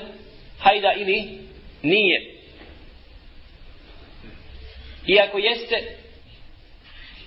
[0.60, 1.24] hajda ili
[1.82, 2.36] nije.
[5.08, 5.98] I ako jeste,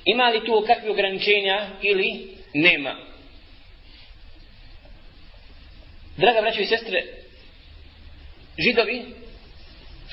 [0.05, 3.14] ima li tu kakve ograničenja ili nema.
[6.17, 7.05] Draga braćo i sestre,
[8.59, 9.03] židovi,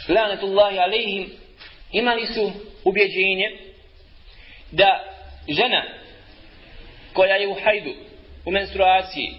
[0.07, 1.29] lanetullahi alejhim,
[1.91, 2.51] imali su
[2.83, 3.57] ubjeđenje
[4.71, 5.03] da
[5.49, 5.83] žena
[7.13, 7.93] koja je u hajdu,
[8.45, 9.33] u menstruaciji,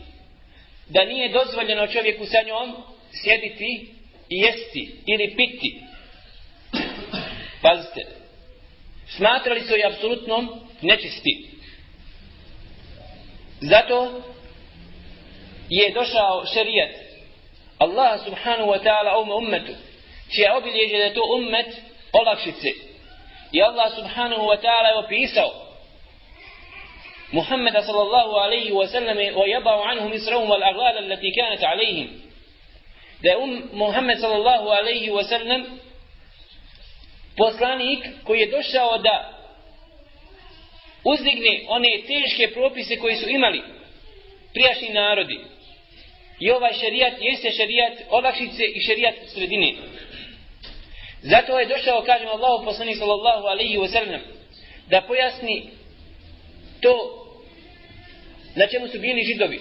[0.88, 3.88] da nije dozvoljeno čovjeku sa njom sjediti
[4.28, 5.80] i jesti ili piti.
[7.62, 8.00] Pazite,
[9.06, 11.48] smatrali su je apsolutno nečisti.
[13.60, 14.22] Zato
[15.76, 16.90] je došao šerijat.
[17.78, 19.72] Allah subhanahu wa ta'ala ovom ummetu
[20.34, 21.66] čija obilježe da je to ummet
[22.12, 22.70] olakšice.
[23.52, 25.50] I Allah subhanahu wa ta'ala je opisao
[27.32, 32.08] Muhammeda sallallahu alaihi wa sallam i jabao anhum israhum wal aglala allati kanat alaihim.
[33.22, 35.80] Da je um, Muhammed sallallahu alaihi wa sallam
[37.36, 39.32] poslanik koji je došao da
[41.04, 43.62] uzdigne one teške propise koji su imali
[44.54, 45.40] prijašnji narodi.
[46.44, 49.72] I ovaj šerijat jeste šerijat olakšice i šerijat sredine.
[51.22, 54.20] Zato je došao, kažem Allahu poslanik sallallahu alaihi wa sallam,
[54.90, 55.70] da pojasni
[56.80, 56.94] to
[58.54, 59.60] na čemu su bili židovi.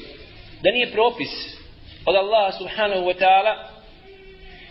[0.63, 1.29] da nije propis
[2.05, 3.53] od Allaha subhanahu wa ta'ala,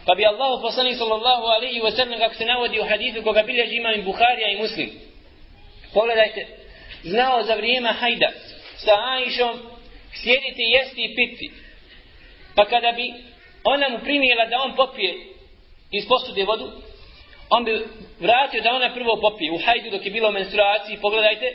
[0.07, 3.77] pa bi Allahu poslanik sallallahu alaihi wa sallam kako se navodi u hadithu koga bilježi
[3.77, 4.90] imam Bukharija i Muslim.
[5.94, 6.46] Pogledajte,
[7.03, 8.31] znao za vrijeme hajda
[8.77, 9.59] sa Aishom
[10.23, 11.51] sjediti, jesti i piti.
[12.56, 13.14] Pa kada bi
[13.64, 15.14] ona mu primijela da on popije
[15.90, 16.70] iz posude vodu,
[17.50, 17.84] on bi
[18.20, 21.54] vratio da ona prvo popije u hajdu dok je bilo menstruaciji, pogledajte,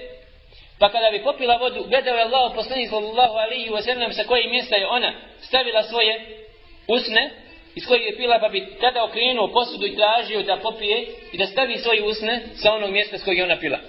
[0.80, 4.50] pa kada bi popila vodu, gledao je Allah poslanik sallallahu alaihi wa sallam sa koje
[4.50, 6.26] mjesta je ona stavila svoje
[6.88, 7.32] usne,
[7.76, 11.46] iz kojeg je pila, pa bi tada okrenuo posudu i tražio da popije i da
[11.46, 13.80] stavi svoje usne sa onog mjesta s kojeg je ona pila.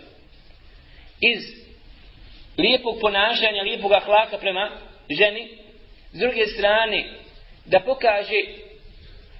[1.21, 1.39] Iz
[2.59, 4.71] lijepog ponašanja, lijepog ahlaka prema
[5.11, 5.49] ženi,
[6.17, 7.05] s druge strane,
[7.65, 8.41] da pokaže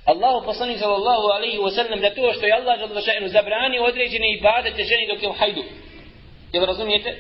[0.05, 4.33] Allahu poslanik sallallahu alaihi wa sallam da to što je Allah žalva še'nu zabranio određene
[4.33, 5.65] ibadete ženi dok je u hajdu.
[6.53, 7.17] Jel razumijete?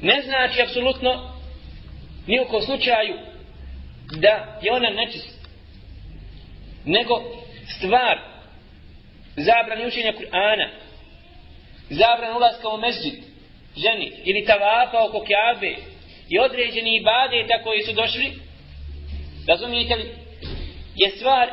[0.00, 1.32] Ne znači apsolutno
[2.26, 3.14] ni u slučaju
[4.20, 5.48] da je ona nečist.
[6.84, 7.22] Nego
[7.76, 8.18] stvar
[9.36, 10.68] zabrani učenja Kur'ana,
[11.90, 13.14] zabrani ulaska u mezđid
[13.76, 15.74] ženi ili tavafa oko kjabe
[16.28, 18.45] i određeni ibadeta koji su došli,
[19.48, 20.14] razumijete li,
[20.96, 21.50] je stvar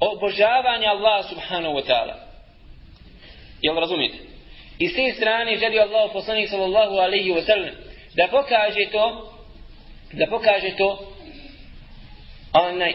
[0.00, 2.14] obožavanja Allah subhanahu wa ta'ala.
[3.62, 4.18] Jel razumijete?
[4.78, 7.74] I s te strane želi Allah poslanik sallallahu alaihi wa sallam
[8.14, 9.32] da pokaže to
[10.12, 10.98] da pokaže to
[12.52, 12.94] onaj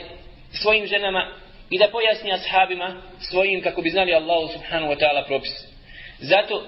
[0.51, 1.27] svojim ženama
[1.69, 5.51] i da pojasni ashabima svojim kako bi znali Allahu subhanahu wa ta'ala propis.
[6.19, 6.63] Zato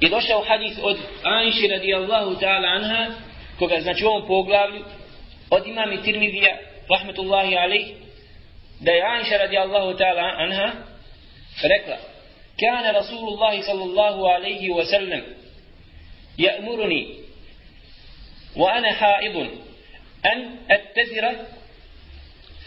[0.00, 3.06] je došao hadis od Anši radijallahu ta'ala anha
[3.58, 4.84] koga znači u ovom poglavlju
[5.50, 6.58] od imami Tirmidija,
[6.90, 7.86] rahmetullahi alaih,
[8.80, 10.72] da je Anša radijallahu ta'ala anha
[11.62, 11.96] rekla,
[12.60, 15.22] kane Rasulullahi sallallahu alaihi wa sallam,
[16.38, 17.26] ya'muruni يأمرني
[18.56, 19.36] وأنا حائض
[20.26, 21.36] أن أتزر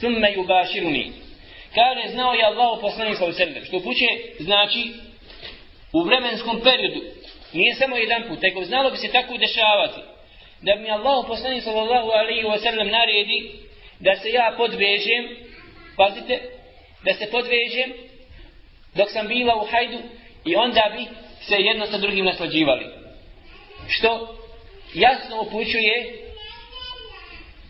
[0.01, 1.11] ثم يباشرني
[1.75, 4.07] قال إذنه يا الله sallallahu الله wa sallam, što بوشي
[4.39, 4.93] znači
[5.93, 7.01] u vremenskom periodu
[7.53, 10.01] nije samo jedan put nego znalo bi se tako dešavati
[10.61, 13.51] da mi Allah poslanik sallallahu alaihi wa sallam naredi
[13.99, 15.29] da se ja podvežem
[15.97, 16.39] pazite,
[17.05, 17.93] da se podvežem
[18.95, 19.97] dok sam bila u hajdu
[20.45, 21.05] i onda bi
[21.41, 22.85] se jedno sa drugim naslađivali.
[23.87, 24.37] Što
[24.93, 26.25] jasno upućuje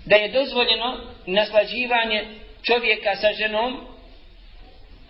[0.06, 2.26] da je dozvoljeno naslađivanje
[2.64, 3.88] čovjeka sa ženom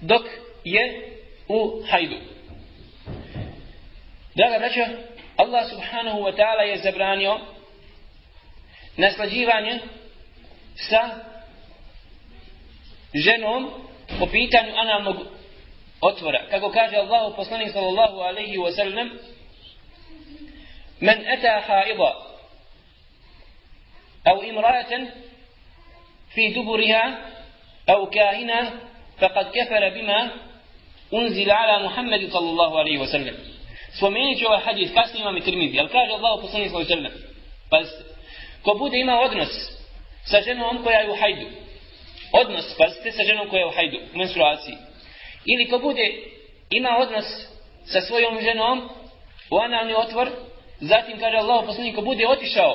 [0.02, 0.22] dok
[0.64, 1.12] je
[1.48, 2.16] u hajdu.
[4.36, 4.88] Draga braća,
[5.38, 7.40] Allah subhanahu wa ta'ala je zabranio
[9.00, 9.80] naslađivanje
[10.76, 11.10] sa
[13.14, 13.72] ženom
[14.20, 15.18] po pitanju analnog
[16.02, 16.40] otvora.
[16.50, 19.10] Kako kaže Allah poslanik sallallahu alaihi wa sallam
[21.00, 22.14] Men eta haida
[24.26, 25.08] au imratan
[26.34, 27.04] fi duburiha
[27.88, 28.72] au kahina
[29.20, 30.30] faqad kafara bima
[31.12, 33.36] unzila ala Muhammedu sallallahu alaihi wa sallam.
[33.98, 37.12] Spomenut ću ovaj hadis, kasnije imam i tirmidi, ali kaže Allah poslanik sallallahu alaihi wa
[37.12, 37.30] sallam.
[37.70, 37.78] Pa
[38.64, 39.50] ko bude imao odnos
[40.26, 41.46] sa ženom koja je u hajdu,
[42.32, 44.76] odnos, pazite, sa ženom koja je u hajdu, u menstruaciji.
[45.46, 46.14] Ili ko bude,
[46.70, 47.26] imao odnos
[47.86, 48.90] sa svojom ženom
[49.52, 50.30] u analni otvor,
[50.80, 52.74] zatim kaže Allah poslanik, ko bude otišao,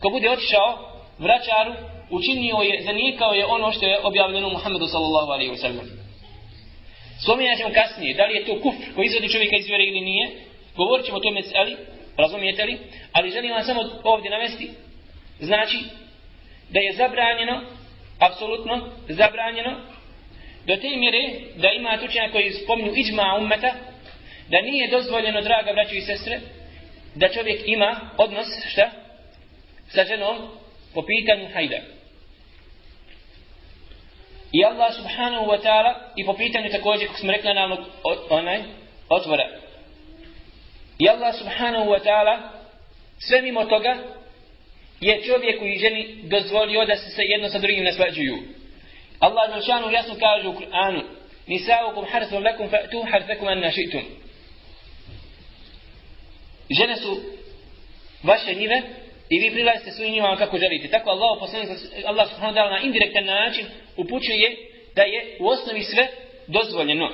[0.00, 1.74] ko bude otišao vraćaru,
[2.10, 6.06] učinio je, zanijekao je ono što je objavljeno Muhammedu sallallahu alaihi wa sallam.
[7.22, 10.30] Spominjat ćemo kasnije, da li je to kufr koji izvodi čovjeka iz vjere ili nije,
[10.76, 11.76] govorit ćemo o tome, ali,
[12.16, 12.78] razumijete li,
[13.12, 14.70] ali želim vam samo ovdje navesti,
[15.40, 15.78] znači,
[16.70, 17.62] da je zabranjeno
[18.18, 19.80] apsolutno zabranjeno
[20.66, 21.22] do te mjere
[21.56, 23.74] da ima tučenja koji spomnju iđma ummeta
[24.48, 26.40] da nije dozvoljeno draga braćo i sestre
[27.14, 28.90] da čovjek ima odnos šta?
[29.88, 30.36] Sa ženom
[30.94, 31.76] po pitanju hajda.
[34.52, 37.78] I Allah subhanahu wa ta'ala i po pitanju također kako smo rekli na
[38.30, 38.62] onaj
[39.08, 39.65] otvora
[40.98, 42.50] i Allah subhanahu wa ta'ala
[43.18, 43.96] sve mimo toga
[45.00, 48.36] je čovjeku i ženi dozvolio da se jedno sa drugim naslađuju.
[49.18, 51.02] Allah Želšanu jasno kaže u Kur'anu
[51.46, 54.02] Nisaukum harthun lakum fa'tu harthakum an našitum.
[56.70, 57.20] Žene su
[58.22, 58.82] vaše njive
[59.30, 60.88] i vi prilazite svojim njivama kako želite.
[60.88, 61.68] Tako Allah, poslanik,
[62.04, 64.56] Allah subhanahu wa ta'ala na indirektan način upućuje
[64.94, 66.08] da je u osnovi sve
[66.46, 67.10] dozvoljeno.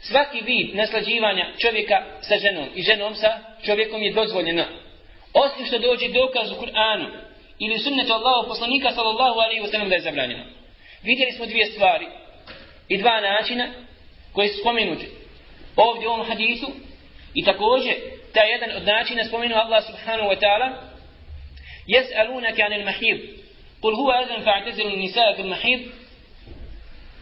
[0.00, 4.64] Svaki vid naslađivanja čovjeka sa ženom i ženom sa čovjekom je dozvoljeno.
[5.32, 7.08] Osim što dođe dokaz u Kur'anu
[7.58, 10.44] ili sunnetu Allahu poslanika sallallahu alaihi wasallam da je zabranjeno.
[11.02, 12.06] Vidjeli smo dvije stvari
[12.88, 13.68] i dva načina
[14.32, 15.06] koji su spomenuti
[15.76, 16.66] ovdje u ovom hadisu
[17.34, 17.94] i također
[18.34, 20.72] taj jedan od načina spomenu Allah subhanahu wa ta'ala
[21.86, 23.16] jes'alunaka anil mahir.
[23.80, 25.80] Kul huwa أذن فاعتزلوا النساء في المحيض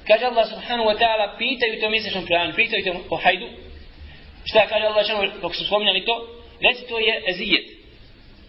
[0.09, 3.49] Kaže Allah subhanahu wa ta'ala, pitaju to mjesečnom pranu, pitaju te o hajdu.
[4.45, 6.29] Šta kaže Allah šanu, kako su spominjali to?
[6.61, 7.67] Reci to je ezijet.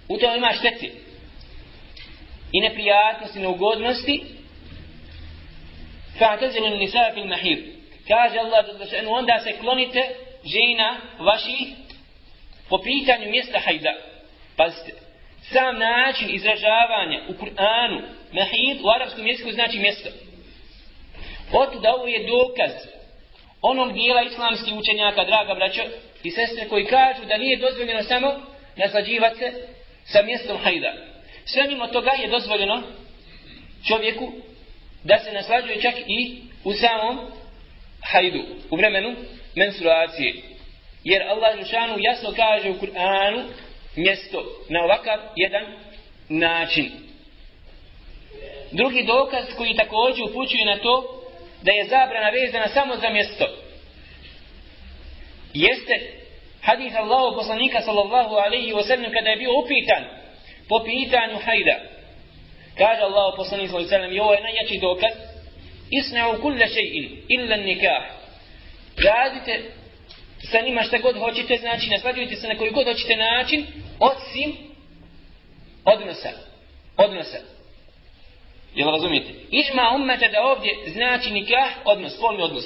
[0.07, 0.89] U tome ima štete.
[2.51, 4.23] I neprijatnosti, neugodnosti.
[6.19, 7.59] Fa'tazilu nisa fil mahir.
[8.07, 11.67] Kaže Allah da se onda se klonite žena vaših
[12.69, 13.93] po pitanju mjesta hajda.
[14.55, 14.91] Pazite,
[15.41, 20.09] sam način izražavanja u Kur'anu, mahid u arapskom jeziku znači mjesto.
[21.53, 22.71] Otuda ovo je dokaz
[23.61, 25.81] onog dijela islamskih učenjaka, draga braćo
[26.23, 28.33] i sestre, koji kažu da nije dozvoljeno samo
[28.75, 29.53] naslađivati se
[30.05, 30.93] sa mjestom hajda.
[31.45, 32.81] Sve mimo toga je dozvoljeno
[33.87, 34.31] čovjeku
[35.03, 37.19] da se naslađuje čak i u samom
[38.01, 39.15] hajdu, u vremenu
[39.55, 40.33] menstruacije.
[41.03, 43.43] Jer Allah Žešanu jasno kaže u Kur'anu
[43.95, 45.65] mjesto na ovakav jedan
[46.29, 46.91] način.
[48.71, 51.18] Drugi dokaz koji također upućuje na to
[51.61, 53.45] da je zabrana vezana samo za mjesto.
[55.53, 55.95] Jeste
[56.61, 60.03] hadith Allahu poslanika sallallahu alaihi wa sallam kada je bio upitan
[60.69, 61.79] po pitanju hajda.
[62.77, 65.13] Kaže Allahu poslanik sallallahu alaihi wa sallam i ovo je najjači dokaz
[65.91, 68.03] isna'u kulla še'in illa nikah.
[68.97, 69.61] Radite
[70.51, 73.65] sa njima šta god hoćete, znači naslađujte se na koji god hoćete način,
[73.99, 74.57] osim
[75.85, 76.29] odnosa.
[76.97, 77.58] Odnosa.
[78.75, 79.29] Jel razumijete?
[79.51, 82.65] Ižma ummeta da ovdje znači nikah, odnos, polni odnos.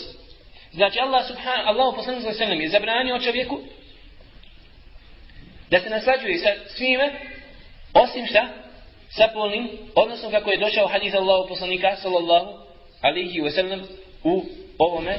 [0.72, 3.60] Znači Allah subhanahu, Allah poslanu sa sallam je zabranio čovjeku
[5.70, 7.12] da se naslađuje sa svime,
[7.94, 8.48] osim šta?
[9.10, 12.48] Sa polnim odnosom kako je došao hadith Allah poslanika sallallahu
[13.02, 13.82] alihi wa sallam
[14.24, 14.44] u
[14.78, 15.18] ovome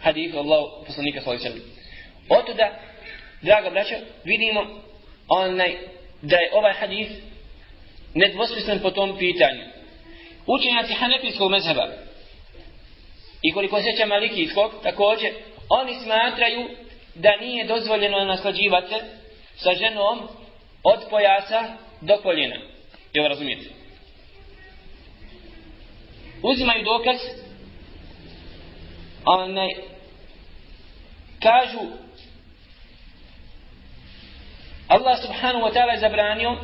[0.00, 2.42] hadithu Allah poslanika sallallahu alihi wa sallam.
[2.42, 2.80] Otuda,
[3.42, 4.66] draga braća, vidimo
[5.28, 5.76] onaj,
[6.22, 7.10] da je ovaj hadith
[8.14, 9.79] nedvosmislen po tom pitanju.
[10.54, 11.88] Učenjaci Hanefijskog mezheba
[13.42, 15.30] i koliko seća Malikijskog, također,
[15.68, 16.68] oni smatraju
[17.14, 18.94] da nije dozvoljeno naslađivati
[19.56, 20.28] sa ženom
[20.82, 22.56] od pojasa do koljena.
[23.12, 23.64] Jel razumijete?
[26.42, 27.16] Uzimaju dokaz
[29.24, 29.68] onaj,
[31.42, 31.80] kažu
[34.88, 36.56] Allah subhanahu wa ta'ala je zabranio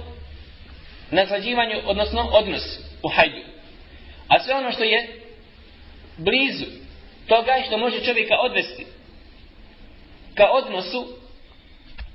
[1.10, 2.62] naslađivanje, odnosno odnos
[3.02, 3.55] u hajdu.
[4.28, 5.08] A sve ono što je
[6.16, 6.64] blizu
[7.26, 8.86] toga što može čovjeka odvesti
[10.34, 11.06] ka odnosu,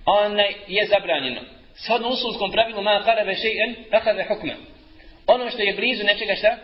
[0.06, 1.42] onaj je zabranjeno.
[1.76, 4.56] Shodno usulskom pravilu ma karave še'en, akave hukme.
[5.28, 6.58] Ono što je blizu nečega šta?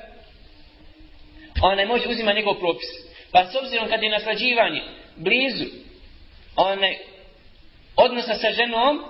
[1.62, 2.90] Onaj može uzima njegov propis.
[3.32, 4.82] Pa s obzirom kad je naslađivanje
[5.16, 5.66] blizu
[6.56, 6.98] onaj
[7.96, 9.04] odnosa sa ženom,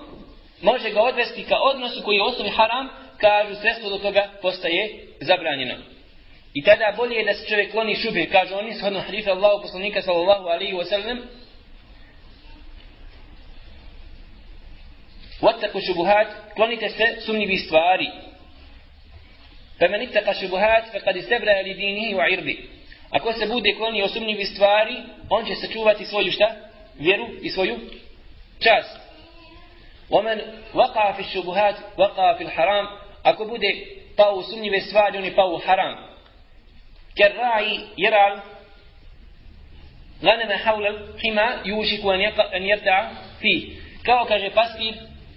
[0.62, 5.74] može ga odvesti ka odnosu koji je osnovi haram, kažu sredstvo do toga postaje zabranjeno.
[6.54, 8.26] I tada bolje da se čovjek kloni šube.
[8.26, 11.18] Kaže oni shodno hadife Allahu poslanika sallallahu alaihi wa sallam.
[15.40, 18.10] Vataku šubuhat, klonite se sumnjivi stvari.
[19.78, 22.70] Femen itaka šubuhat, fe kad istebra ali dinihi u irbi.
[23.10, 24.96] Ako se bude klonio sumnjivi stvari,
[25.30, 26.54] on će sačuvati svoju šta?
[26.98, 27.78] Vjeru i svoju
[28.58, 28.98] čast.
[30.10, 30.40] Omen
[30.74, 32.86] vaka fi šubuhat, vaka fi haram.
[33.22, 36.07] Ako bude pao sumnjive stvari, on je pao haram
[37.18, 38.40] ker ra'i jeral
[40.22, 42.08] laneme haulel hima yušiku
[42.56, 44.94] an jerta fi kao kaže pastir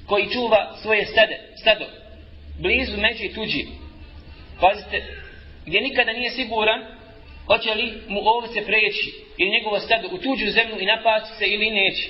[0.08, 1.86] koji čuva svoje stade, stado
[2.60, 3.66] blizu međe tuđi
[4.62, 5.04] pazite
[5.66, 7.02] gdje nikada nije siguran
[7.48, 11.72] hoće li mu ovce preći ili njegovo stado u tuđu zemlju i napasti se ili
[11.72, 12.10] neće.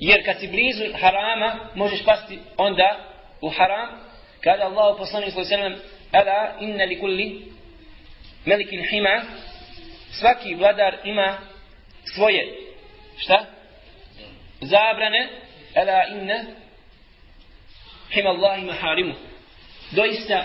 [0.00, 2.98] Jer kad si blizu harama, možeš pasti onda
[3.40, 3.88] u haram.
[4.40, 7.42] Kada Allah poslanik sallallahu alejhi ve sellem Ala inna li kulli
[8.46, 9.22] melikin hima,
[10.10, 11.38] svaki vladar ima
[12.14, 12.54] svoje,
[13.18, 13.44] šta?
[14.60, 15.28] Zabrane,
[15.74, 16.44] ala inna
[18.10, 19.14] hima Allahi maharimu.
[19.90, 20.44] Doista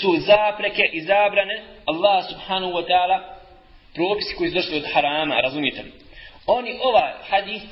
[0.00, 3.18] su zapreke i zabrane Allah subhanahu wa ta'ala
[3.94, 5.92] propisi koji su došli od harama, razumijete li?
[6.46, 7.64] Oni ovaj hadith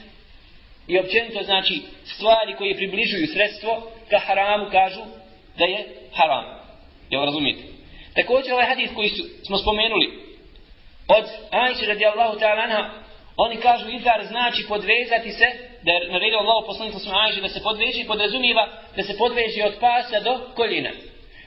[0.88, 5.00] I općenito znači stvari koje približuju sredstvo ka haramu kažu
[5.59, 6.44] da je haram.
[7.11, 7.76] Jel razumijete?
[8.16, 10.06] Također ovaj hadith koji su, smo spomenuli
[11.08, 12.90] od Ajše radijallahu ta'ala anha
[13.36, 15.46] oni kažu izar znači podvezati se
[15.82, 19.74] da je naredio Allah poslanik sa Ajše da se podveži podrazumijeva da se podveži od
[19.80, 20.90] pasa do koljena.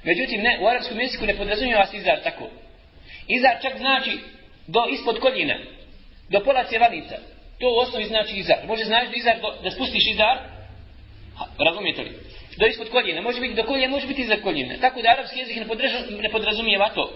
[0.04, 2.50] Međutim ne, u arapskom jeziku ne podrazumijeva se izar tako.
[3.28, 4.12] Izar čak znači
[4.68, 5.56] do ispod koljena
[6.30, 7.16] do pola cjevanica.
[7.60, 8.58] To u osnovi znači izar.
[8.68, 10.38] Može znači izar do, da spustiš izar?
[11.38, 12.12] Ha, razumijete li?
[12.60, 14.74] Do ispod koljena, može biti do koljena, može biti iza koljena.
[14.82, 15.66] Tako da arapski jezik ne,
[16.22, 17.12] ne podrazumijeva to.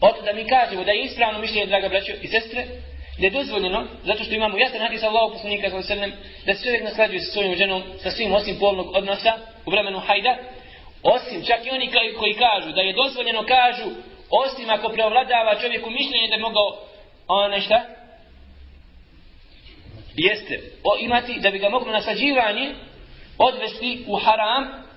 [0.00, 2.64] Oto da mi kažemo da je ispravno mišljenje, draga braćo i sestre,
[3.18, 6.12] da je dozvoljeno, zato što imamo jasan hadis Allahu poslanika sa alejhi
[6.46, 9.32] da se čovjek naslađuje sa svojom ženom, sa svim osim polnog odnosa
[9.66, 10.36] u vremenu hajda,
[11.02, 13.88] osim čak i oni koji kažu da je dozvoljeno kažu
[14.30, 16.78] osim ako preovladava čovjeku mišljenje da je mogao
[17.28, 17.74] ono nešto
[20.16, 22.74] jeste o, imati da bi ga moglo nasađivanje
[23.38, 24.88] odvesti u haram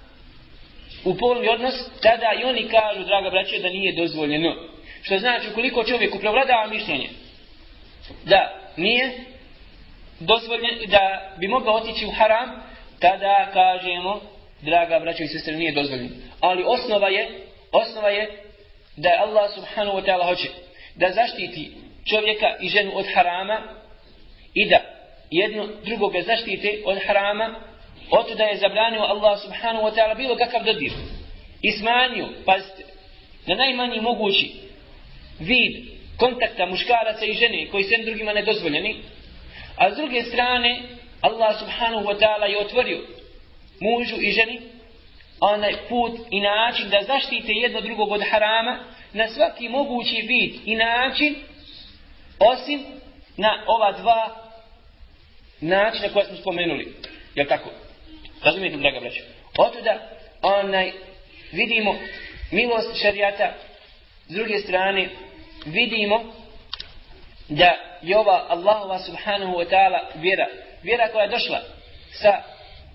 [1.05, 4.55] u polni odnos tada i oni kažu draga braće da nije dozvoljeno.
[5.01, 7.09] Što znači ukoliko čovjeku prevladava mišljenje
[8.25, 9.11] da nije
[10.19, 12.63] dozvoljeno da bi mogao otići u haram
[12.99, 14.21] tada kažemo
[14.61, 16.09] draga braćo i sestre nije dozvoljeno.
[16.39, 17.29] Ali osnova je
[17.71, 18.43] osnova je
[18.95, 20.49] da Allah subhanahu wa ta'ala hoće
[20.95, 21.71] da zaštiti
[22.09, 23.61] čovjeka i ženu od harama
[24.53, 24.77] i da
[25.31, 27.70] jedno drugoga zaštite od harama
[28.11, 30.91] od da je zabranio Allah subhanahu wa ta'ala bilo kakav dodir
[31.61, 32.83] i smanjio pazite
[33.45, 34.51] na najmanji mogući
[35.39, 35.73] vid
[36.17, 38.95] kontakta muškaraca i žene koji sem drugima nedozvoljeni.
[39.77, 40.81] a s druge strane
[41.21, 42.99] Allah subhanahu wa ta'ala je otvorio
[43.79, 44.61] mužu i ženi
[45.39, 48.79] onaj put i način da zaštite jedno drugog od harama
[49.13, 51.35] na svaki mogući vid i način
[52.39, 52.85] osim
[53.37, 54.35] na ova dva
[55.61, 56.93] načina koja smo spomenuli.
[57.35, 57.69] Jel tako?
[58.43, 59.21] Razumijete, draga braća?
[59.57, 60.09] Otuda
[60.41, 60.91] onaj
[61.51, 61.95] vidimo
[62.51, 63.53] milost šarijata
[64.27, 65.09] s druge strane
[65.65, 66.33] vidimo
[67.49, 70.47] da je ova Allahova subhanahu wa ta'ala vjera
[70.83, 71.61] vjera koja je došla
[72.11, 72.41] sa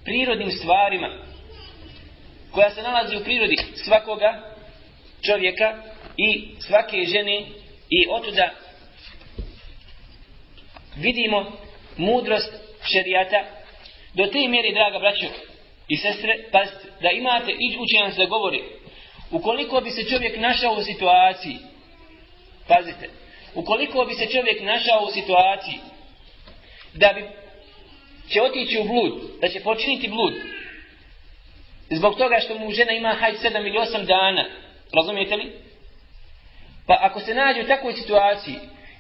[0.05, 1.09] prirodnim stvarima
[2.51, 4.55] koja se nalazi u prirodi svakoga
[5.27, 5.83] čovjeka
[6.17, 7.47] i svake žene
[7.91, 8.51] i otuda
[10.97, 11.53] vidimo
[11.97, 12.53] mudrost
[12.93, 13.45] šerijata
[14.17, 15.27] do te mjeri, draga braćo
[15.89, 18.63] i sestre, pazite, da imate i učenjan se govori
[19.31, 21.57] ukoliko bi se čovjek našao u situaciji
[22.69, 23.09] pazite,
[23.55, 25.79] ukoliko bi se čovjek našao u situaciji
[26.95, 27.25] da bi
[28.33, 30.35] će otići u blud, da će počiniti blud
[31.91, 34.45] zbog toga što mu žena ima hajt sedam ili osam dana
[34.93, 35.53] razumijete li?
[36.87, 38.55] Pa ako se nađe u takvoj situaciji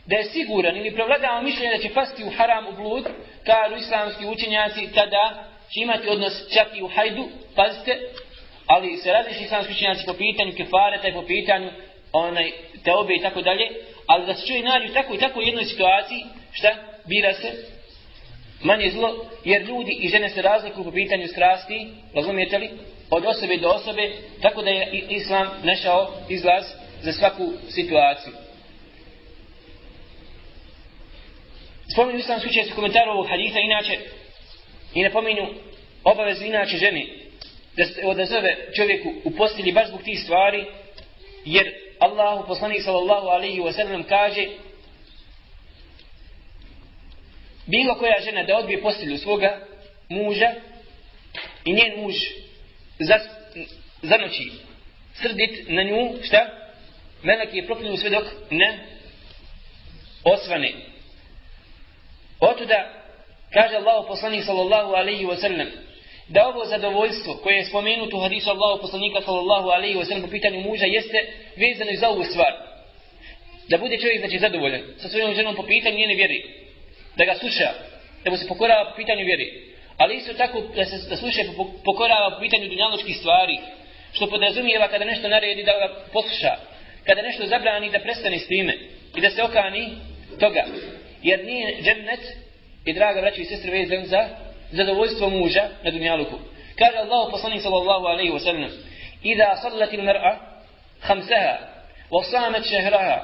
[0.06, 3.04] da je siguran ili prevladava mišljenje da će pasti u haram u blud
[3.44, 7.98] kažu islamski učenjaci tada će imati odnos čak i u hajdu pazite
[8.66, 11.70] ali se različi islamski učenjaci po pitanju kefareta i po pitanju
[12.12, 12.50] onaj
[12.84, 13.68] teobe i tako dalje
[14.06, 14.62] ali da se čuje
[14.94, 16.74] tako u tako u jednoj situaciji šta
[17.08, 17.76] bira se
[18.62, 22.70] manje zlo, jer ljudi i žene se razlikuju po pitanju strasti, razumijete li,
[23.10, 24.10] od osobe do osobe,
[24.42, 26.64] tako da je Islam našao izlaz
[27.02, 28.32] za svaku situaciju.
[31.92, 33.98] Spominju Islam slučaj komentaru ovog haditha, inače,
[34.94, 35.46] i napominju
[36.04, 37.06] obavezu inače žene,
[37.76, 40.64] da se odazove čovjeku u postelji baš zbog tih stvari,
[41.44, 44.46] jer Allahu poslanik sallallahu alaihi wa sallam kaže,
[47.66, 49.66] bilo koja žena da odbije postelju svoga
[50.08, 50.52] muža
[51.64, 52.14] i njen muž
[52.98, 53.18] za,
[54.02, 54.50] za noći
[55.14, 56.46] srdit na nju, šta?
[57.22, 58.78] Melek je proklinu sve dok ne
[60.24, 60.72] osvane.
[62.40, 62.90] Otuda
[63.52, 65.68] kaže Allah poslanik sallallahu alaihi wa sallam
[66.28, 70.30] da ovo zadovoljstvo koje je spomenuto u hadisu Allahu poslanika sallallahu alaihi wa sallam po
[70.30, 71.18] pitanju muža jeste
[71.56, 72.52] vezano za ovu stvar.
[73.68, 76.66] Da bude čovjek znači zadovoljan sa svojom ženom po pitanju njene vjeri
[77.16, 77.68] da ga sluša,
[78.24, 79.46] da mu se pokorava po pitanju vjeri.
[79.96, 81.42] Ali isto tako da se da sluša
[81.84, 83.58] pokorava po pitanju dunjaločkih stvari,
[84.12, 86.56] što podrazumijeva kada nešto naredi da ga posluša,
[87.04, 88.74] kada nešto zabrani da prestane s time
[89.16, 89.88] i da se okani
[90.40, 90.64] toga
[91.22, 92.20] jer nije džennet
[92.84, 94.28] i draga braćo i sestre vezan za
[94.70, 96.38] zadovoljstvo muža na dunjaluku.
[96.78, 98.70] Kaže Allah poslanik sallallahu alaihi wa sallam
[99.22, 100.36] Ida sallati mar'a
[101.06, 101.58] khamsaha
[102.10, 103.18] wa samet šehraha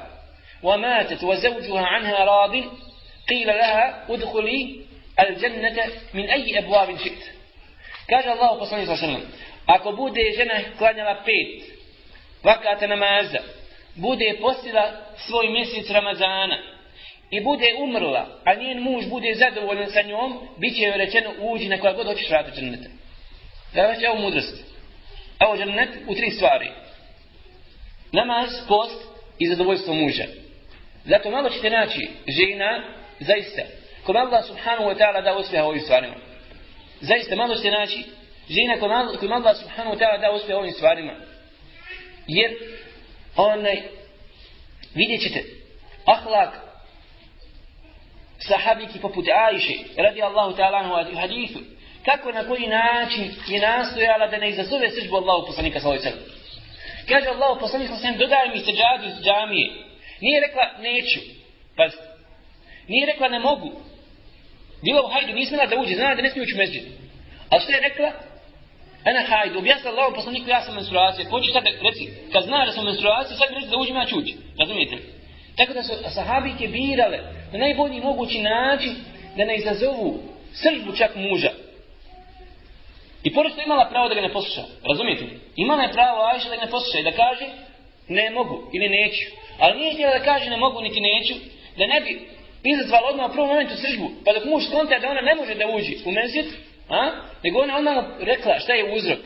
[0.63, 2.69] wa matet wa zavđuha anha radin
[3.27, 4.85] qila laha udhuli
[5.15, 5.83] al džennete
[6.13, 7.31] min aji abuavin šit.
[8.09, 11.73] Kaže Allah poslanik sallallahu alaihi wa sallam Ako bude žena klanjala pet
[12.43, 13.39] vakata namaza,
[13.95, 14.91] bude postila
[15.27, 16.57] svoj mjesec Ramazana,
[17.35, 21.67] i bude umrla a njen muž bude zadovoljan sa njom bit će joj rečeno uđi
[21.67, 22.89] na koja god hoćeš rati dženneta
[23.73, 24.55] da već ovo mudrost
[25.39, 26.69] ovo džennet u tri stvari
[28.11, 29.01] namaz, post
[29.39, 30.25] i zadovoljstvo muža
[31.05, 32.83] zato malo ćete naći žena
[33.19, 33.61] zaista,
[34.05, 36.15] kome Allah subhanahu wa ta'ala da uspjeha ovim stvarima.
[37.01, 38.03] Zaista, malo ćete naći,
[38.49, 38.79] žena
[39.19, 41.13] kome Allah subhanahu wa ta'ala da uspjeha ovim stvarima.
[42.27, 42.51] Jer,
[43.35, 43.81] onaj,
[44.95, 45.43] vidjet ćete,
[46.05, 46.72] ahlak
[48.47, 51.59] sahabiki poput Ajše, radi Allahu ta'ala anhu u hadithu,
[52.05, 56.23] kako na koji način je nastojala da ne izazove srđbu Allahu poslanika sallallahu alejhi ve
[56.23, 56.43] sellem.
[57.09, 59.69] Kaže Allahu poslanik sallallahu alejhi ve sellem dodaj mi seđadu iz džamije.
[60.21, 61.19] Nije rekla neću.
[61.77, 61.83] Pa
[62.87, 63.71] nije rekla ne mogu.
[64.83, 66.83] Bila u hajdu, nije smjela da uđe, znala da ne smije ući u mezđid.
[67.51, 68.11] A što je rekla?
[69.05, 71.29] Ena hajdu, objasnila Allahu poslaniku, ja sam menstruacija.
[71.29, 74.19] Ko će sad reci, kad zna da sam menstruacija, sad reći da uđem ja ću
[74.19, 74.35] ući.
[74.59, 74.97] Razumijete?
[75.57, 77.19] Tako da su sahabike birale
[77.53, 78.95] na najbolji mogući način
[79.37, 80.19] da ne izazovu
[80.53, 81.51] sržbu čak muža.
[83.23, 84.63] I pored imala pravo da ga ne posluša.
[84.89, 85.25] Razumijete?
[85.55, 87.45] Imala je pravo Ajša da ga ne posluša i da kaže
[88.07, 89.25] ne mogu ili neću.
[89.59, 91.33] Ali nije htjela da kaže ne mogu niti neću,
[91.77, 92.27] da ne bi
[92.63, 95.67] izazvala odmah u prvom momentu sržbu, pa dok muž skonta da ona ne može da
[95.67, 96.45] uđi u mezit,
[96.89, 97.11] a?
[97.43, 99.19] nego ona odmah rekla šta je uzrok.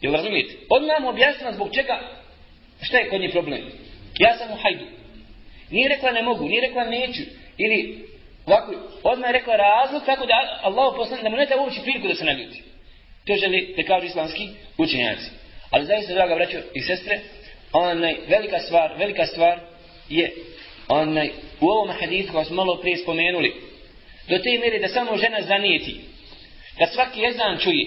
[0.00, 0.54] Jel razumijete?
[0.70, 2.00] Odmah mu objasnila zbog čega,
[2.82, 3.62] šta je kod nje problem.
[4.18, 4.95] Ja sam u hajdu.
[5.70, 7.22] Nije rekla ne mogu, nije rekla neću.
[7.58, 8.08] Ili
[8.46, 12.08] ovako, odmah je rekla razlog tako da Allah poslan, da mu ne da uopće priliku
[12.08, 12.62] da se naljuti.
[13.26, 14.48] To želi da kažu islamski
[14.78, 15.30] učenjaci.
[15.70, 17.20] Ali zaista, draga braćo i sestre,
[17.72, 19.60] onaj velika stvar, velika stvar
[20.08, 20.32] je
[20.88, 23.54] onaj, u ovom hadithu koji smo malo prije spomenuli,
[24.28, 26.00] do te mjere da samo žena zanijeti,
[26.78, 27.86] da svaki jezan čuje,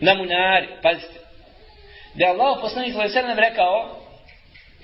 [0.00, 1.14] na munari, pazite,
[2.14, 4.03] da je Allah poslanik sallallahu alejhi rekao: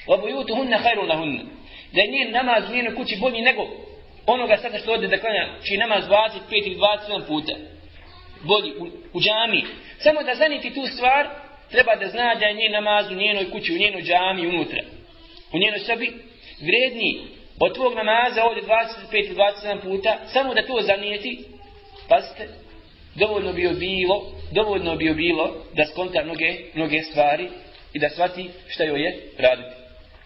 [0.07, 1.43] "Wa buyutuhunna khayrun lahunna."
[1.93, 3.63] Da je njen namaz u njenoj kući bolji nego
[4.27, 7.53] onoga sada što ode da klanja, čiji namaz 25 ili 27 puta.
[8.43, 9.65] Bolji u, u džami.
[9.99, 11.29] Samo da zaniti tu stvar,
[11.71, 14.83] treba da zna da je njen namaz u njenoj kući, u njenoj džami unutra.
[15.53, 16.13] U njenoj sobi
[16.61, 17.21] vredni
[17.61, 21.45] od tvog namaza ovdje 25 ili 27 puta, samo da to zanijeti,
[22.09, 22.49] pazite,
[23.15, 27.49] dovoljno bi bilo, dovoljno bi bilo da skonta mnoge, mnoge stvari
[27.93, 29.80] i da shvati šta joj je raditi.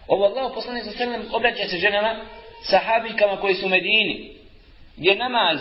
[0.07, 2.25] Ovo Allah poslani sa sredem obraća se ženama,
[2.63, 4.33] sahabikama koji su u Medini,
[4.97, 5.59] gdje namaz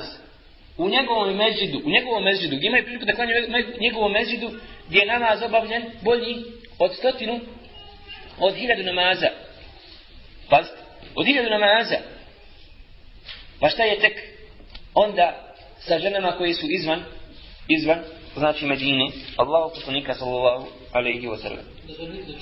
[0.77, 3.33] u njegovom mezidu, u njegovom mezidu, gdje imaju priliku da klanju
[3.81, 4.51] njegovom mezidu,
[4.89, 6.37] gdje je namaz obavljen bolji
[6.79, 7.41] od stotinu,
[8.39, 9.29] od hiljadu namaza.
[10.51, 10.77] Pazite,
[11.15, 11.97] od hiljadu namaza.
[13.61, 14.23] Pa šta je tek
[14.95, 17.05] onda sa ženama koje su izvan,
[17.69, 18.03] izvan,
[18.37, 21.65] znači Medine, Allahu poslanika sallallahu alaihi wa sallam.
[21.89, 21.95] Da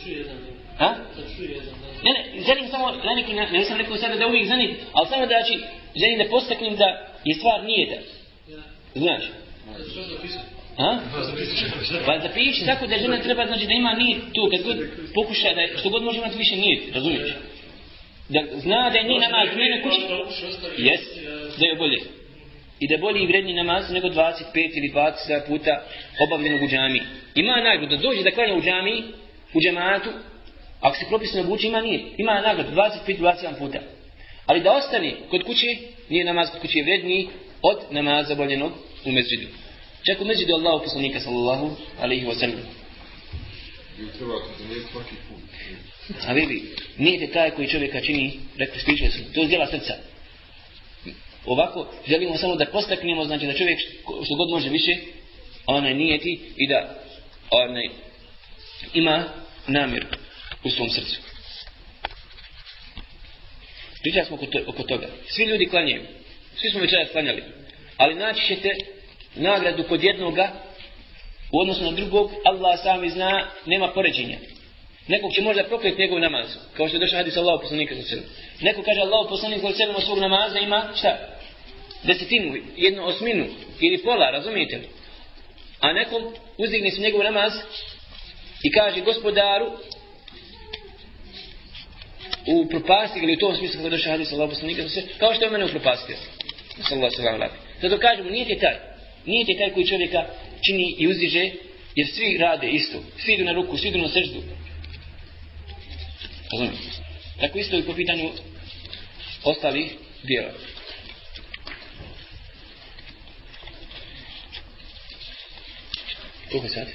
[0.04, 0.36] čuje jedan.
[0.78, 0.94] Ha?
[2.04, 5.08] Ne, ne, želim samo, na neki, ne, ne sam rekao sada da uvijek zanim, ali
[5.08, 5.58] samo da znači,
[5.96, 6.88] želim da postaknem da
[7.24, 7.98] je stvar nije da.
[9.00, 9.22] Znaš?
[10.76, 11.00] Ha?
[12.06, 14.76] Pa zapiši tako da žena treba znači da ima nijet tu kad god
[15.14, 17.34] pokuša da što god može imati više nijet, razumiješ?
[18.28, 20.00] Da zna da je nije namaz u njenoj kući.
[20.78, 21.00] Jes,
[21.58, 22.21] da je bolje.
[22.82, 25.82] I da bolji i vredniji namaz nego 25 ili 20 puta
[26.26, 27.02] obavljenog u džami.
[27.34, 29.02] Ima nagradu da dođe da klanja u džami,
[29.54, 30.10] u džematu,
[30.80, 32.00] ako se propisno obuči, ima nije.
[32.16, 32.70] Ima nagradu
[33.06, 33.78] 25-27 puta.
[34.46, 35.66] Ali da ostane kod kuće,
[36.08, 37.28] nije namaz kod kuće vredniji
[37.62, 38.72] od namaza obavljenog
[39.04, 39.46] u mezđidu.
[40.06, 42.60] Čak u mezđidu Allahu poslanika sallallahu alaihi wa sallam.
[46.26, 46.62] A vidi,
[46.98, 50.11] nije te taj koji čovjeka čini, rekli spiče su, to je djela srca.
[51.46, 53.80] Ovako, želimo samo da postaknemo, znači da čovjek
[54.24, 54.96] što god može više,
[55.66, 57.02] onaj nijeti i da
[57.50, 57.88] onaj
[58.94, 59.24] ima
[59.66, 60.06] namjer
[60.64, 61.20] u svom srcu.
[64.02, 65.06] Pričali smo oko, to, oko toga.
[65.28, 66.02] Svi ljudi klanjaju.
[66.56, 67.42] Svi smo večeras klanjali.
[67.96, 68.68] Ali naći ćete
[69.34, 70.52] nagradu kod jednoga
[71.52, 74.38] u odnosu na drugog, Allah sami zna, nema poređenja.
[75.08, 76.46] Nekog će možda prokleti njegov namaz,
[76.76, 78.22] kao što je došao hadis Allahu poslanika sa sebe.
[78.60, 81.18] Neko kaže Allahu poslanik sa sebe svog namaza ima šta?
[82.02, 83.46] Desetinu, jednu osminu
[83.80, 84.88] ili pola, razumijete li?
[85.80, 86.22] A nekom
[86.58, 87.52] uzdigne se njegov namaz
[88.64, 89.72] i kaže gospodaru
[92.46, 95.34] u propasti ili u tom smislu kako je došao hadis Allahu poslanika sa sebe, kao
[95.34, 96.16] što je mene upropastio.
[96.88, 97.54] Sallallahu sallam labi.
[97.82, 98.76] Zato kažemo, nije ti taj.
[99.26, 100.26] Nije ti taj koji čovjeka
[100.66, 101.50] čini i uzdiže,
[101.94, 102.98] jer svi rade isto.
[103.18, 104.42] Svi idu na ruku, svi idu na seždu.
[106.52, 106.76] Razumijem.
[107.40, 108.30] Tako isto i po pitanju
[109.44, 109.92] ostalih
[110.22, 110.50] dijela.
[116.50, 116.88] Koliko sad?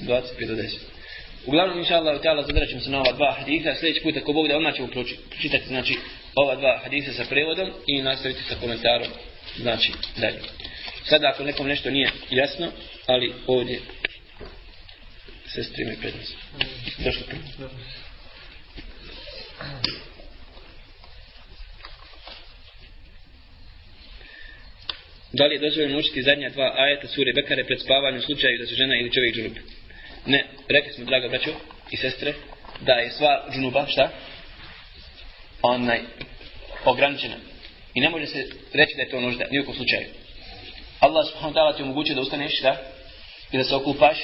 [0.00, 0.78] 25 do 10.
[1.46, 3.74] Uglavnom, inša Allah, ta'ala, zadarat ćemo se na ova dva hadisa.
[3.74, 5.94] Sljedeći put, ako Bog da, odmah ćemo pročitati, znači,
[6.34, 9.08] ova dva hadisa sa prevodom i nastaviti sa komentarom,
[9.56, 10.40] znači, dalje.
[11.04, 12.68] Sada, ako nekom nešto nije jasno,
[13.06, 13.80] ali ovdje
[15.54, 16.36] sestri imaju prednost.
[16.98, 17.70] Došli prvo.
[25.32, 28.66] Da li je dozvoljeno učiti zadnja dva ajeta sure Bekare pred spavanjem u slučaju da
[28.66, 29.58] se žena ili čovjek džunup?
[30.26, 31.50] Ne, rekli smo, draga braćo
[31.90, 32.34] i sestre,
[32.80, 34.10] da je sva džunuba, šta?
[35.62, 36.00] Onaj,
[36.84, 37.36] ograničena.
[37.94, 40.06] I ne može se reći da je to nužda, nijekom slučaju.
[41.00, 42.76] Allah subhanahu wa ta'ala ti omogućuje da ustaneš šta?
[43.52, 44.18] I da se okupaš.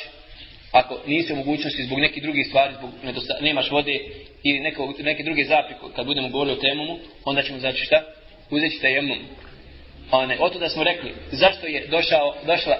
[0.74, 3.98] Ako nisi u mogućnosti zbog nekih drugih stvari, zbog nedosta, nemaš vode
[4.42, 8.02] ili neko, neke druge zapreke, kad budemo govorili o temomu, onda ćemo znači šta?
[8.50, 9.18] Uzet ćete jemom.
[10.10, 12.76] Onaj, o da smo rekli, zašto je došao, došla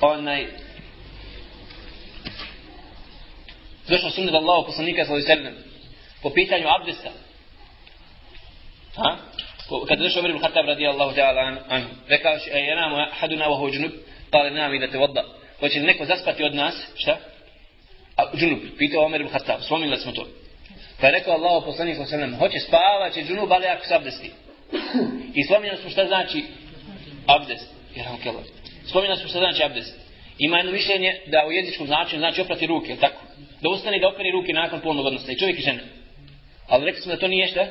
[0.00, 0.46] onaj,
[3.88, 5.64] došao sunnet Allahu poslanika sallallahu alejhi ve sellem
[6.22, 7.10] po pitanju abdesta.
[8.96, 9.16] Ha?
[9.88, 13.74] Kad došao Omer ibn Khattab radijallahu ta'ala anhu, rekao je, "Ej, namu haduna wa hujnub,
[13.74, 13.92] junub."
[14.32, 15.22] Qala pa nam ida tawadda.
[15.60, 16.74] Hoće li neko zaspati od nas?
[16.96, 17.16] Šta?
[18.16, 20.26] A junub, pitao Omer ibn Khattab, spominjali smo to.
[21.00, 24.30] Pa je rekao Allahu poslanik sallallahu alejhi ve sellem, hoće spavati ali ako se abdesti.
[25.34, 26.44] I spominjali smo šta znači
[27.26, 27.66] abdest.
[27.96, 28.44] Jerhamukallah.
[28.86, 29.94] Spominjali smo šta znači abdest.
[30.38, 33.22] Ima jedno mišljenje da u jezičkom značenju znači oprati ruke, je tako?
[33.60, 35.32] Da ustane i da operi ruke nakon polnog odnosa.
[35.32, 35.80] I čovjek i žena.
[36.68, 37.66] Ali rekli smo da to nije šta?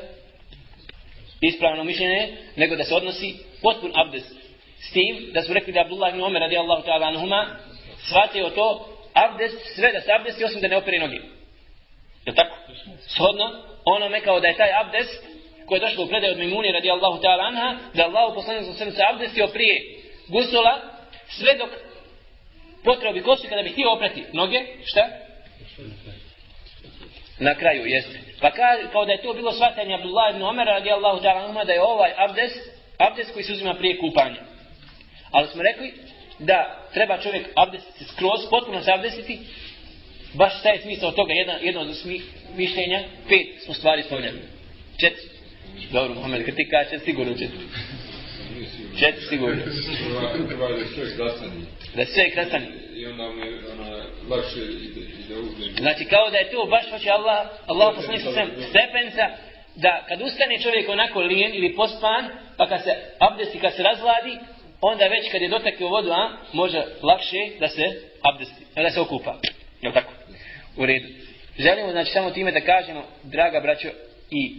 [1.41, 4.35] Ispravno mišljenje, nego da se odnosi potpun abdest.
[4.79, 7.57] S tim da su rekli da Abdullah ibn Omer radijallahu ta'ala anuhuma
[8.07, 11.19] shvatio to abdest, sve da se abdesti osim da ne opere noge.
[12.25, 12.55] Je tako?
[13.07, 13.47] Shodno,
[13.85, 15.23] onome kao da je taj abdest
[15.65, 19.03] koje je došlo u predaju od Mimuni radijallahu ta'ala anha, da Allah poslanik sa se
[19.09, 19.75] abdestio prije
[20.27, 20.81] gusula,
[21.29, 21.69] sve dok
[22.83, 25.07] potrao bi kosu kada bi htio oprati noge, šta?
[27.39, 28.19] Na kraju, jeste.
[28.41, 31.73] Pa ka, kao da je to bilo shvatanje Abdullah ibn Omer radijallahu ta'ala anha, da
[31.73, 32.59] je ovaj abdest,
[32.97, 34.41] abdest koji se uzima prije kupanja.
[35.31, 35.93] Ali smo rekli
[36.39, 39.39] da treba čovjek abdestiti skroz, potpuno se abdestiti,
[40.33, 41.87] baš šta je smisao toga, jedna, jedno od
[42.57, 44.39] mišljenja, pet smo stvari spomljali.
[44.99, 45.27] Četiri.
[45.91, 47.65] Dobro, Mohamed, kad ti kaže sigurno četiri.
[48.99, 49.55] Četiri sigurno.
[49.65, 49.71] Da
[50.85, 51.61] sve krasani.
[51.95, 52.65] Da sve krasani.
[52.95, 53.41] I onda mi
[53.73, 55.65] ona, lakše ide, ide uzme.
[55.79, 59.25] Znači kao da je to baš hoće Allah, Allah poslanik sa svem stepenca,
[59.75, 62.25] da kad ustane čovjek onako lijen ili pospan,
[62.57, 64.37] pa kad se abdesti, kad se razladi,
[64.81, 67.83] onda već kad je dotakio vodu, a, može lakše da se
[68.21, 69.35] abdesti, da se okupa.
[69.81, 70.13] Je tako?
[70.77, 71.07] U redu.
[71.59, 73.87] Želimo znači samo time da kažemo, draga braćo
[74.31, 74.55] i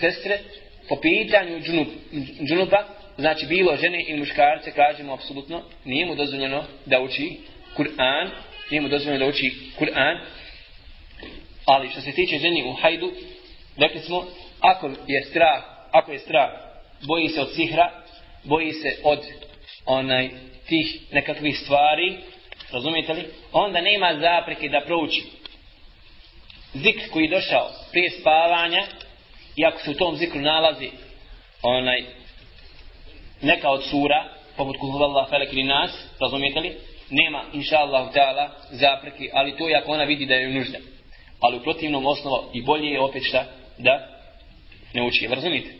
[0.00, 0.38] sestre,
[0.88, 1.86] po pitanju džunub,
[2.48, 2.84] džunuba,
[3.18, 7.36] znači bilo žene i muškarce, kažemo apsolutno, nije mu dozvoljeno da uči
[7.76, 8.28] Kur'an,
[8.70, 10.18] nije mu dozvoljeno da uči Kur'an,
[11.64, 13.12] ali što se tiče ženi u hajdu,
[13.76, 14.26] rekli smo,
[14.60, 15.62] ako je strah,
[15.92, 16.50] ako je strah,
[17.06, 17.99] boji se od sihra,
[18.44, 19.18] boji se od
[19.86, 20.28] onaj
[20.66, 22.18] tih nekakvih stvari,
[22.72, 25.22] razumijete li, onda nema zapreke da prouči.
[26.74, 28.86] Zikr koji je došao prije spavanja,
[29.56, 30.90] iako se u tom zikru nalazi
[31.62, 32.04] onaj
[33.42, 34.24] neka od sura,
[34.56, 36.76] poput kuhuvallah felek ili nas, razumijete li,
[37.10, 40.78] nema, inša Allah, ta'ala, zapreki, ali to je ako ona vidi da je nužda.
[41.40, 43.44] Ali u protivnom osnovu i bolje je opet šta,
[43.78, 44.08] da
[44.94, 45.70] ne uči, razumijete?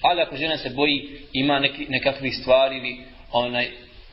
[0.00, 2.98] Ali ako žena se boji, ima neki, nekakvih stvari ili
[3.32, 3.68] onaj,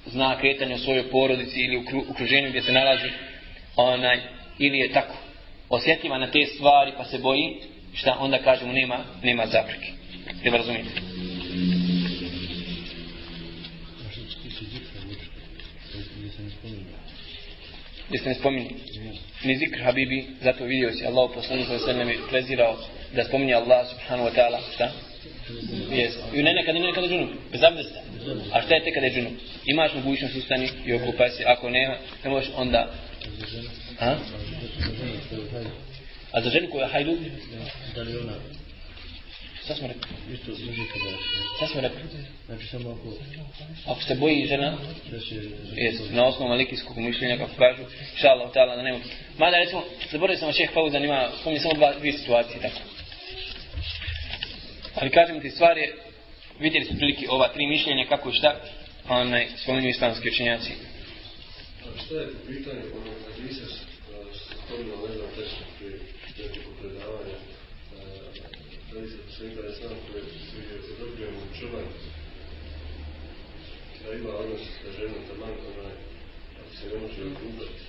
[0.06, 3.10] zna kretanje u svojoj porodici ili u okruženju gdje se nalazi,
[3.76, 4.20] onaj,
[4.60, 5.16] ili je tako
[5.70, 7.56] osjetljiva na te stvari pa se boji,
[7.94, 9.92] šta onda kažemo nema, nema zapreke.
[10.44, 10.90] Ne razumijete?
[18.08, 18.70] Gdje se ne spominje?
[19.44, 22.78] Ni zikr Habibi, zato vidio si Allah poslanik sa sallam je prezirao
[23.16, 24.92] da spominje Allah subhanahu wa ta'ala, šta?
[25.92, 26.14] Jes.
[26.34, 28.00] I ne nekada, ne nekada džunup, bez abdesta.
[28.54, 29.34] A šta je te kada je džunup?
[29.66, 32.92] Imaš mogućnost ustani i okupaj se, ako nema, ne možeš onda...
[34.00, 34.16] A?
[36.32, 37.18] A za ženu koja hajdu?
[37.96, 38.34] Da li ona
[39.66, 40.34] Šta smo rekli?
[40.34, 41.18] isto može kada
[41.58, 42.02] Šta smo rekli?
[42.46, 43.14] Znači samo ako
[43.92, 44.78] Ako se boji žena,
[45.12, 45.36] da će
[45.76, 47.84] Jesu, na osnovu malikijskog mišljenja, kako kažu,
[48.14, 49.00] inša Allah, ta'ala, da nema.
[49.38, 52.95] Mada, recimo, zaboravio sam šeh Fauzan, ima, spominje samo dva, dvije situacije, tako.
[54.96, 55.96] Ali kažem ti, stvar je,
[56.60, 58.62] vidjeli ste prilike ova tri mišljenja, kako i šta,
[59.10, 60.72] onaj, spominju islamski učenjaci.
[62.06, 63.68] Šta je pitanje ono kad nisam
[64.66, 66.00] spomenuo, ne znam, tečno prije
[66.38, 67.38] nekoliko predavanja,
[68.94, 71.94] da nisam sve interesantno koje se odobrijemo u čuvanju,
[74.04, 75.96] da ima odnos sa ženom taman, onaj,
[76.60, 77.82] ako se ne može okupati.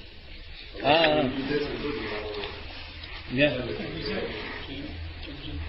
[0.83, 1.23] A.
[1.39, 2.67] I djeca dobijemo ono,
[3.33, 3.51] Ja.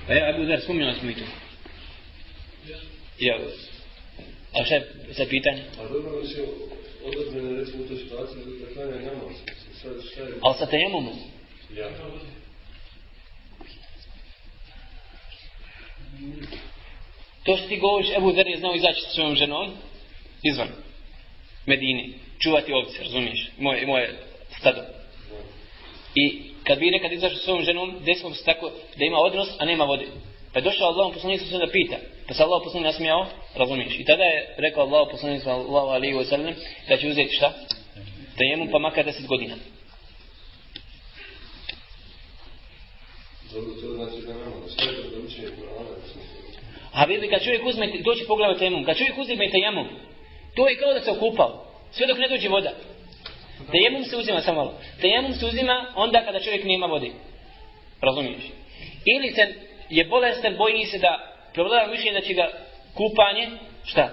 [0.08, 1.26] A ja, Abu Dar, spominjali smo i to.
[3.20, 3.38] Ja.
[4.53, 5.64] A šta je za pitanje?
[5.80, 6.45] A dobro da se
[7.05, 9.36] odabrane recimo u toj situaciji da klanja namaz.
[9.82, 10.34] Sad šta je?
[10.41, 11.20] Ali sa tejemomom?
[11.76, 11.89] Ja.
[17.43, 19.78] To što ti govoriš, Ebu Zer je znao izaći sa svojom ženom
[20.43, 20.68] izvan
[21.66, 24.20] Medine, čuvati ovce, razumiješ, moje, moje
[24.60, 24.82] stado.
[26.16, 29.65] I kad bi nekad izašao sa svojom ženom, desilo se tako da ima odnos, a
[29.65, 30.05] nema vode.
[30.53, 31.97] Pa je došao Allah poslanik se da pita.
[32.28, 33.99] Pa se Allah poslanik nasmijao, razumiješ.
[33.99, 36.53] I tada je rekao Allah poslanik sallallahu alaihi wa sallam
[36.89, 37.53] da će uzeti šta?
[38.38, 39.55] Tejemum pa makar 10 godina.
[43.49, 45.28] Znači da da da
[46.93, 49.88] A vidi, kad čovjek uzme, doći pogledaj tejemum, kad čovjek uzme tejemum,
[50.55, 51.65] to je kao da se okupao.
[51.91, 52.72] Sve dok ne dođe voda.
[53.72, 54.74] Tejemum se uzima samo malo.
[55.01, 57.12] Tejemum se uzima onda kada čovjek nema vode.
[58.01, 58.43] Razumiješ?
[59.05, 59.53] Ili se
[59.89, 62.47] je bolestan, boji se da prevladava više da će ga
[62.93, 63.47] kupanje,
[63.86, 64.12] šta?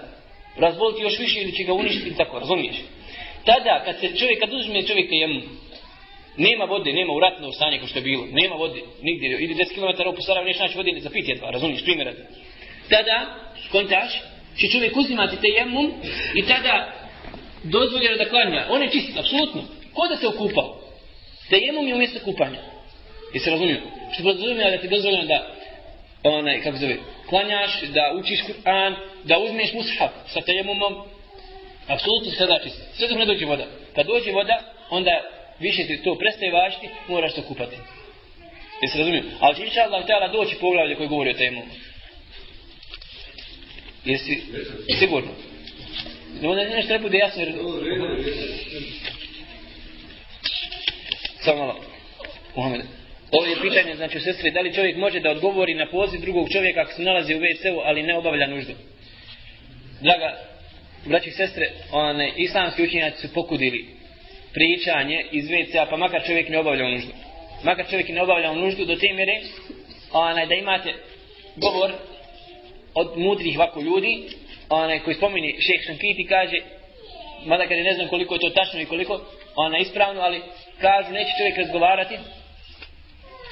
[0.57, 2.75] Razboliti još više ili će ga uništiti tako, razumiješ?
[3.45, 5.41] Tada, kad se čovjek, kad uzme čovjek tejemum,
[6.37, 9.73] nema vode, nema u ratno stanje kao što je bilo, nema vode, nigdje, ili 10
[9.75, 12.15] km u Sarajevo, neš naći vode za piti jedva, razumiješ, primjer.
[12.89, 13.35] Tada,
[13.71, 14.21] kontaš,
[14.57, 15.91] će čovjek uzimati tejemum
[16.35, 17.04] i tada
[17.65, 18.65] dozvoljeno da klanja.
[18.69, 19.61] On je čist, apsolutno.
[19.93, 20.81] Ko da se okupao?
[21.49, 22.59] Tejemum je umjesto kupanja.
[23.33, 23.77] Jesi razumio?
[24.13, 25.47] Što podrazumio da ti dozvoljeno da
[26.23, 26.97] onaj, kako zove,
[27.29, 30.93] klanjaš, da učiš Kur'an, da uzmeš mushaf sa tejemumom,
[31.87, 32.81] apsolutno se sada čist.
[32.93, 33.65] Sve dok ne dođe voda.
[33.95, 35.21] Kad dođe voda, onda
[35.59, 37.75] više ti to prestaje važiti, moraš se kupati.
[38.81, 39.23] Jesi razumio?
[39.39, 41.71] Ali će inša Allah htjela doći poglavlje koji govori o tejemumu.
[44.05, 44.41] Jesi
[44.99, 45.31] sigurno?
[46.41, 47.53] Ne onda nešto ne bude jasno jer...
[51.39, 51.79] Samo malo.
[52.55, 52.81] Mohamed.
[53.31, 56.81] Ovo je pitanje, znači, sestri, da li čovjek može da odgovori na poziv drugog čovjeka
[56.81, 58.73] ako se nalazi u WC-u, ali ne obavlja nuždu?
[60.01, 60.37] Draga,
[61.05, 63.85] braći i sestre, one, islamski učenjaci su pokudili
[64.53, 67.11] pričanje iz WC-a, pa makar čovjek ne obavlja nuždu.
[67.63, 69.41] Makar čovjek ne obavlja nuždu do te mjere,
[70.11, 70.93] onaj, da imate
[71.55, 71.91] govor
[72.93, 74.27] od mudrih ovako ljudi,
[74.69, 76.57] onaj koji spomini šeh Šankiti kaže,
[77.45, 79.21] mada kada ne znam koliko je to tačno i koliko,
[79.55, 80.41] ona ispravno, ali
[80.81, 82.17] kažu neće čovjek razgovarati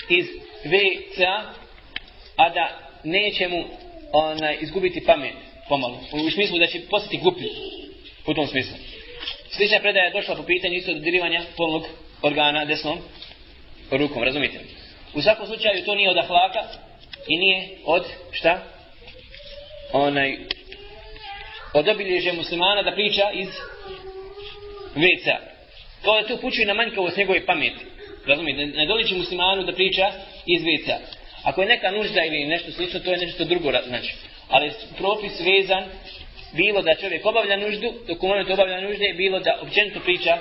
[0.09, 0.25] iz
[0.65, 1.41] WCA,
[2.35, 3.63] a da neće mu
[4.13, 5.33] onaj, izgubiti pamet
[5.69, 5.99] pomalo.
[6.27, 7.43] U smislu da će postati glupi
[8.27, 8.77] u tom smislu.
[9.49, 11.83] Slična predaja je došla po pitanju isto dodirivanja polnog
[12.21, 12.99] organa desnom
[13.91, 14.59] rukom, razumite?
[15.13, 16.63] U svakom slučaju to nije od ahlaka
[17.27, 18.63] i nije od šta?
[19.93, 20.37] Onaj
[21.73, 23.47] od obilježja muslimana da priča iz
[24.95, 25.35] veca.
[26.03, 27.85] To je to upućuje na manjkavost njegove pameti.
[28.27, 30.11] Razumite, ne doliči muslimanu da priča
[30.45, 30.99] iz veca.
[31.43, 34.13] Ako je neka nužda ili nešto slično, to je nešto drugo, znači.
[34.49, 35.83] Ali propis vezan,
[36.53, 40.37] bilo da čovjek obavlja nuždu, dok u momentu obavlja nužde, je bilo da općenito priča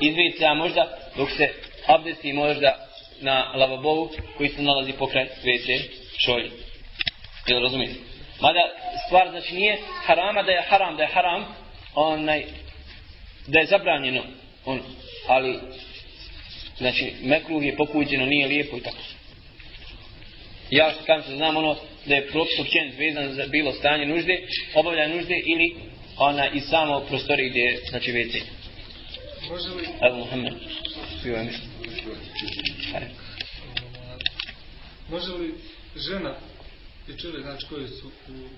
[0.00, 1.48] iz veca, možda dok se
[1.86, 2.88] abdesti možda
[3.20, 5.78] na lavabovu koji se nalazi pokraj svete
[6.18, 6.50] šolje.
[7.46, 8.15] Jel razumijete?
[8.40, 8.60] Mada
[9.06, 11.44] stvar znači nije harama da je haram, da je haram,
[11.94, 12.44] onaj,
[13.46, 14.22] da je zabranjeno,
[14.64, 14.80] on,
[15.28, 15.58] ali,
[16.78, 18.96] znači, mekruh je pokuđeno, nije lijepo i tako.
[20.70, 21.76] Ja što kam se znam ono,
[22.06, 25.76] da je propis općen vezan za bilo stanje nužde, obavlja nužde ili
[26.18, 28.40] ona i samo prostori gdje je, znači, WC.
[29.50, 29.88] Može li...
[30.02, 30.52] Evo Muhammed.
[35.10, 35.54] Može li
[35.96, 36.34] žena
[37.08, 38.48] i čovjek, znači, koji su u,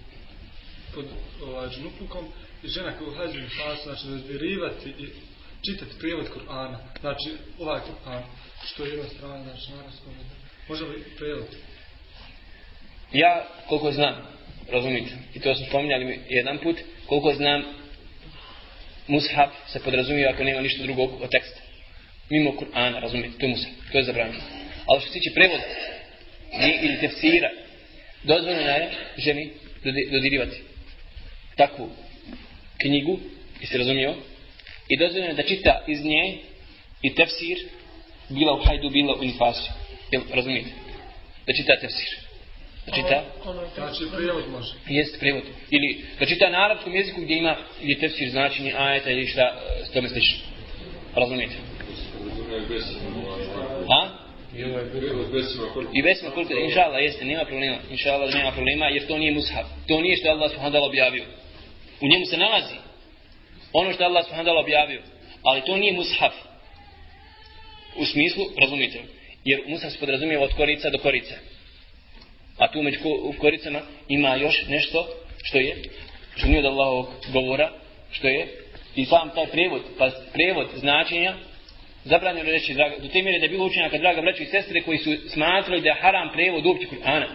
[0.95, 1.05] pod
[1.43, 2.25] ovaj, žnupukom
[2.63, 5.07] i žena koja u fasu, znači, razbirivati i
[5.67, 8.23] čitati prijevod Kur'ana, znači, ovaj Kur'an,
[8.67, 10.13] što je jedna strana, znači, na
[10.69, 11.47] može li prijevod?
[13.13, 14.15] Ja, koliko znam,
[14.71, 16.77] razumite, i to smo spominjali jedan put,
[17.07, 17.65] koliko znam,
[19.07, 21.61] mushaf se podrazumije ako nema ništa drugog od teksta.
[22.31, 24.41] Mimo Kur'ana, razumite, to je mushab, to je zabranjeno.
[24.87, 25.65] Ali što se tiče prevoda,
[26.83, 27.51] ili tefsira,
[28.23, 29.51] dozvoljeno je ženi
[30.11, 30.57] dodirivati
[31.57, 31.91] takvu
[32.83, 33.19] knjigu,
[33.61, 34.15] jeste razumio,
[34.89, 36.39] i dozvoljeno je da čita iz nje
[37.03, 37.59] i tefsir,
[38.29, 39.71] bila u hajdu, bila u nifasu.
[40.11, 40.71] Jel, razumijete?
[41.47, 42.09] Da čita tefsir.
[42.87, 43.25] Da čita?
[43.75, 44.75] Znači, prijevod može.
[44.89, 45.43] Jest prijevod.
[45.71, 49.91] Ili da čita na arapskom jeziku gdje ima gdje tefsir značenje ajeta ili šta s
[49.91, 50.39] tome slično.
[51.15, 51.55] Razumijete?
[53.89, 54.28] Ha?
[55.93, 57.79] I besma koliko, inša Allah, jeste, nema problema.
[57.91, 59.67] Inša Allah, nema problema, jer to nije mushaf.
[59.89, 61.25] To nije što je Allah subhanahu objavio.
[62.01, 62.75] U njemu se nalazi
[63.73, 65.03] ono što je Allah subhanahu objavio.
[65.43, 66.35] Ali to nije mushaf.
[67.97, 69.03] U smislu, razumite,
[69.45, 71.35] jer mushaf se podrazumije od korica do korice.
[72.59, 72.99] A tu među
[73.39, 75.07] koricama ima još nešto
[75.43, 75.77] što je,
[76.37, 77.73] što nije od Allahovog govora,
[78.11, 78.49] što je
[78.97, 81.35] i sam taj prevod, pa prevod značenja
[82.05, 84.99] zabranjeno reći, draga, do te mjere da je bilo učenjaka, draga braću i sestre, koji
[84.99, 87.27] su smatrali da je haram prevod uopće Kur'ana.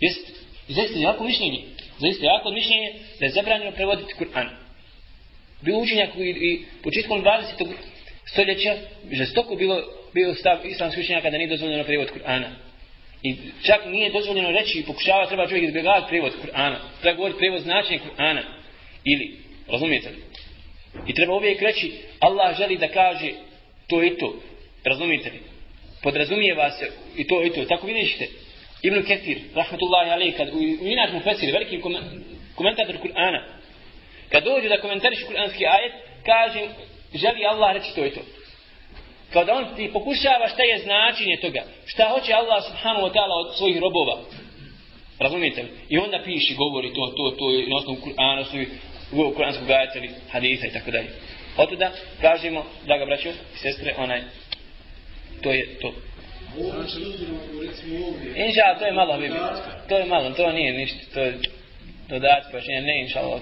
[0.00, 0.32] Jeste,
[0.68, 1.62] zaista jako mišljenje,
[1.98, 4.48] zaista jako mišljenje da je zabranjeno prevoditi Kur'an.
[5.62, 7.66] Bilo učenjak i, i početkom 20.
[8.24, 8.74] stoljeća,
[9.12, 9.82] žestoko bilo,
[10.14, 12.48] bio stav islamskih učenjaka da nije dozvoljeno prevod Kur'ana.
[13.22, 16.76] I čak nije dozvoljeno reći i pokušava, treba čovjek izbjegavati prevod Kur'ana.
[17.00, 18.42] Treba govoriti prevod značenja Kur'ana.
[19.04, 19.36] Ili,
[19.68, 20.16] razumijete li?
[21.06, 23.30] I treba uvijek reći, Allah želi da kaže
[23.86, 24.34] to i to.
[24.84, 25.40] Razumite li?
[26.02, 27.64] Podrazumijeva se i to i to.
[27.64, 28.28] Tako vidite,
[28.82, 31.80] Ibn Ketir, rahmetullahi alaih, kad u, u inač mu fesir, veliki
[32.54, 33.40] komentator Kur'ana,
[34.30, 35.92] kad dođe da komentariš Kur'anski ajet,
[36.24, 36.68] kaže,
[37.14, 38.20] želi Allah reći to i to.
[39.32, 41.62] Kao da on ti pokušava šta je značenje toga.
[41.86, 44.16] Šta hoće Allah subhanahu wa ta'ala od svojih robova.
[45.18, 45.68] Razumijete li?
[45.88, 48.68] I onda piši, govori to, to, to, na osnovu Kur'ana, svojih
[49.36, 51.08] kuranskog ajeta ili hadisa i tako dalje.
[51.56, 51.90] Oto da
[52.20, 54.22] kažemo, da ga braćo i sestre, onaj,
[55.42, 55.94] to je to.
[58.36, 59.34] Inša, to je malo, bibi.
[59.88, 61.38] To je malo, to nije ništa, to je
[62.08, 63.40] dodatak, pa ne, inša Allah,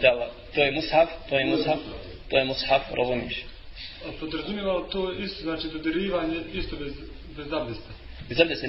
[0.55, 1.79] to je mushaf, to je mushaf,
[2.31, 3.45] to je mushaf, razumiješ.
[4.07, 6.93] A podrazumijeva to isto, znači dodirivanje isto bez,
[7.37, 7.91] bez abdesta?
[8.29, 8.67] Bez abdesta?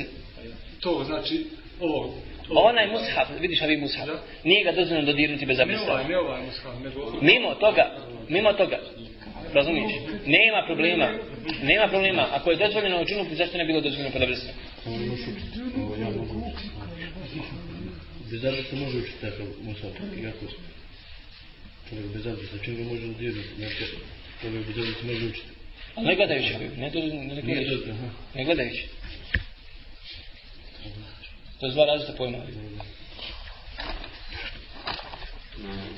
[0.79, 1.45] To, znači,
[1.79, 2.13] ovo.
[2.49, 4.09] Onaj mushaf, vidiš ovi mushaf,
[4.43, 5.85] nije ga dozvoljeno dodirnuti bez abdesta.
[5.85, 7.17] Ne ovaj, ne ovaj mushaf, nego...
[7.21, 7.97] Mimo toga,
[8.29, 8.79] mimo toga,
[9.53, 9.91] razumiješ,
[10.25, 11.07] nema problema,
[11.63, 14.51] nema problema, ako je dozvoljeno u džunupu, zašto ne bilo dozvoljeno pod abdesta?
[18.31, 19.91] Bez abdesta može učiti takav mushaf,
[20.23, 20.45] kako?
[21.89, 23.83] Čovjek bez abdesta, čim ga može dodirnuti, znači,
[24.41, 25.47] čovjek bez abdesta može učiti.
[25.97, 27.95] Ne gledajući, ne, ne, ne, ne,
[28.35, 28.87] ne gledajući.
[31.59, 32.37] To je dva različita pojma.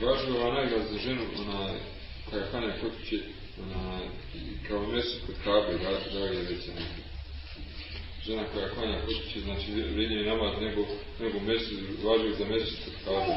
[0.02, 1.74] Važno je ona nagrada za ženu, ona
[2.30, 3.20] koja hane kod kuće,
[3.64, 4.00] ona
[4.68, 6.72] kao mjesto kod kabe, da, da je veća
[8.26, 10.86] žena koja klanja kod kuće, znači vrednije namaz nego,
[11.20, 13.34] nego mjesto, važuje za mjesto kod kabe.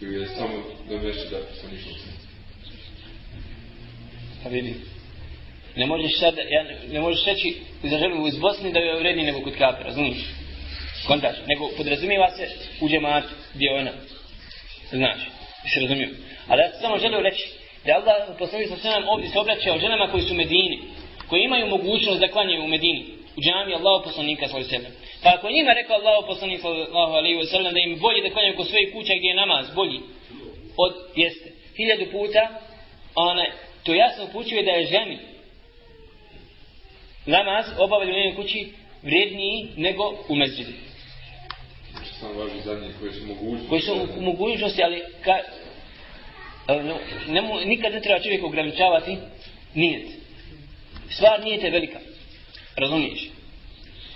[0.00, 0.54] Ili je samo
[0.88, 1.92] da mjesto da sa nikom
[4.42, 4.74] Pa vidi.
[5.76, 9.44] Ne možeš sad, ja, ne možeš reći za ženu iz Bosne da je vrednije nego
[9.44, 10.18] kod kabe, razumiješ?
[11.06, 12.48] kontač, nego podrazumijeva se
[12.80, 13.92] u džematu gdje ona.
[14.90, 15.20] Znači,
[15.74, 16.08] se razumiju.
[16.48, 17.57] Ali ja samo želio reći
[17.88, 20.78] da Allah poslani sa sve nam ovdje se obraća o ženama koji su u Medini,
[21.28, 23.04] koji imaju mogućnost da klanjaju u Medini,
[23.36, 24.86] u džami Allahu poslanika svoj sebe.
[25.22, 28.56] Pa ako njima rekao Allahu poslanik sallallahu alaihi wa sallam da im bolje da klanjaju
[28.56, 30.00] kod svojih kuća gdje je namaz bolji
[30.76, 31.48] od jeste.
[31.76, 32.42] Hiljadu puta,
[33.14, 33.44] ona,
[33.84, 35.18] to jasno upućuje da je ženi
[37.26, 38.72] namaz obavljaju u njenoj kući
[39.02, 40.72] vrijedniji nego u mezđidu
[42.20, 43.68] samo važi za njih koji su mogućnosti.
[43.68, 45.38] Koji su u mogućnosti, ali ka,
[47.28, 49.16] ne, mu, nikad ne treba čovjek ograničavati
[49.74, 50.06] nijet.
[51.10, 51.98] Stvar nije te velika.
[52.76, 53.20] Razumiješ?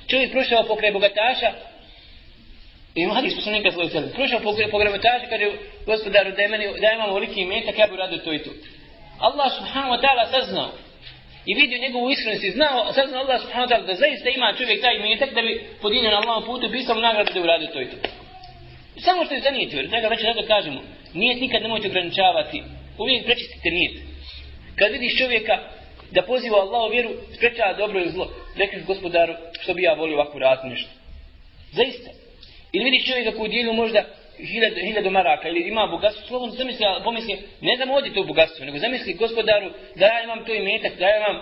[0.07, 1.53] Čovjek prošao pokraj bogataša
[2.95, 4.07] i mladi su sam nekad svoj sebe.
[4.15, 7.97] Prošao pokraj, bogataša kada je gospodaru da, je meni, da imam veliki imetak, ja bi
[7.97, 8.51] radio to i to.
[9.19, 10.71] Allah subhanahu wa ta'ala saznao
[11.47, 14.55] i vidio njegovu iskrenost i znao, saznao zna Allah subhanahu wa ta'ala da zaista ima
[14.59, 17.91] čovjek taj imetak da bi podinio na Allahom putu, pisao nagradu da uradio to i
[17.91, 17.97] to.
[19.01, 20.81] Samo što je zanijetio, jer ga već zato kažemo,
[21.15, 22.63] nijet nikad nemojte ograničavati,
[22.99, 23.97] uvijek prečistite nijet.
[24.77, 25.59] Kad vidiš čovjeka
[26.11, 30.39] da poziva Allahu vjeru, sprečava dobro ili zlo, rekliš gospodaru, što bi ja volio ovako
[30.39, 30.91] raditi nešto.
[31.73, 32.11] Zaista.
[32.73, 34.05] Ili vidiš čovjeka koji dijelu možda
[34.39, 38.79] hiljadu, hiljadu maraka ili ima bogatstvo, slovom zamisli, pomisli, ne znam ovdje to bogatstvo, nego
[38.79, 41.37] zamisli gospodaru da ja imam to imetak, da ja imam,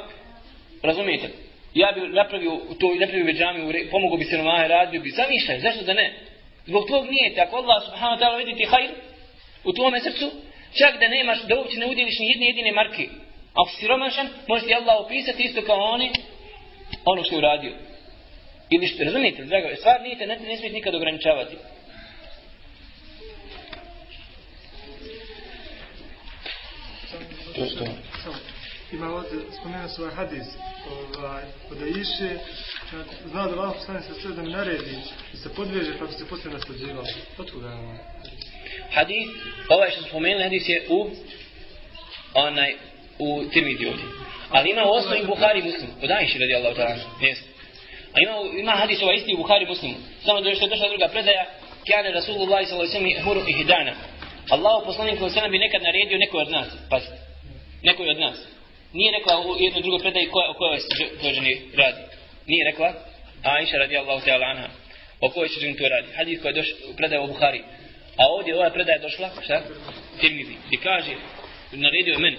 [0.82, 1.28] razumijete,
[1.74, 2.50] ja bi napravio
[2.80, 6.12] to, napravio bi džamiju, pomogao bi se na mahe, radio bi, zamišljaj, zašto da ne?
[6.66, 8.90] Zbog tog nije, ako Allah subhanahu wa ta'ala vidi ti hajr
[9.64, 10.30] u tvome srcu,
[10.78, 13.08] čak da nemaš, da uopće ne udjeliš ni jedne jedine marke,
[13.54, 16.10] ako si romašan, može ti Allah opisati isto kao oni,
[17.04, 17.72] ono što je uradio.
[18.70, 21.56] Ili što, razumijete, drago, stvar nije te, ne, ne smijete nikad ograničavati.
[27.54, 27.84] to
[28.24, 28.32] to.
[28.92, 30.46] Ima ovdje, spomenuo se ovaj hadis,
[31.18, 32.38] ovaj, od Aiše,
[33.30, 34.96] znao da Allah poslani sa sve da naredi,
[35.34, 37.04] i se podveže pa bi se poslije naslađivao.
[37.38, 37.98] Otkuda je ovaj?
[38.90, 39.28] Hadis,
[39.68, 41.10] ovaj što spomenuli, hadis je u,
[42.34, 42.74] onaj,
[43.18, 44.04] u Tirmidhi ovdje.
[44.50, 47.42] Ali ima u osnovi Buhari muslim, od Aiše radi Allah ta'ala, jest.
[48.14, 49.96] A ima, ima hadis ovaj isti u Buhari muslimu.
[50.24, 51.44] Samo da što je došla druga predaja,
[51.86, 53.94] kjane Rasulullah sallallahu alaihi sallam huru ihdana.
[54.50, 57.30] Allah poslanik sallallahu sallam bi nekad naredio nekoj od nas, pazite
[57.82, 58.38] nekoj od nas.
[58.92, 60.88] Nije rekla u jednoj drugoj predaji koja, o kojoj se
[61.22, 62.02] to ženi radi.
[62.46, 62.92] Nije rekla
[63.42, 64.68] Aisha radi Allahu ta'ala anha.
[65.20, 66.08] O kojoj se ženi to radi.
[66.16, 67.62] Hadis koji je došao u u Buhari.
[68.20, 69.62] A ovdje ova predaja je došla, šta?
[70.20, 70.54] Tirmizi.
[70.70, 71.12] I kaže,
[71.72, 72.38] naredio je meni.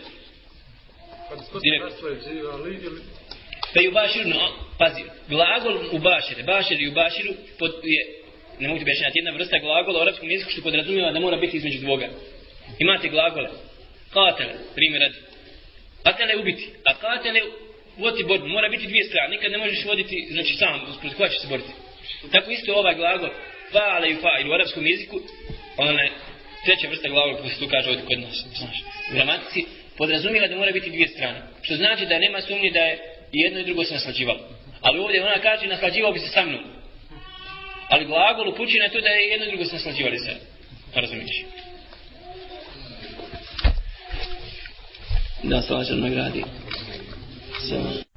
[3.73, 8.01] Pa i u Baširu, no, pazi, glagol u Bašire, Bašir i u Baširu pod, je,
[8.59, 11.57] ne mogu ti objašnjati, jedna vrsta glagola u arapskom jeziku što podrazumijeva da mora biti
[11.57, 12.07] između dvoga.
[12.79, 13.49] Imate glagole.
[14.13, 15.17] Katele, primjer radi.
[16.03, 16.69] Katele ubiti.
[16.85, 17.41] A katele
[17.97, 18.47] voti borbu.
[18.47, 19.29] Mora biti dvije strane.
[19.35, 21.71] Nikad ne možeš voditi, znači sam, protiv koja će se boriti.
[22.31, 23.29] Tako isto ovaj glagol
[23.73, 25.21] fa'ala i fa'il u arapskom jeziku,
[25.77, 26.11] ona je
[26.65, 29.65] treća vrsta glagola koja se tu kaže ovdje kod nas, znaš, u gramatici,
[29.97, 31.41] podrazumijela da mora biti dvije strane.
[31.61, 32.99] Što znači da nema sumnje da je
[33.31, 34.39] jedno i drugo se naslađivalo.
[34.81, 36.63] Ali ovdje ona kaže naslađivao bi se sa mnom.
[37.89, 40.31] Ali glagol upući na to da je jedno i drugo se naslađivali se.
[40.95, 41.43] Razumiješ?
[45.43, 46.43] Da, slažem nagradi.
[47.69, 48.01] Samo.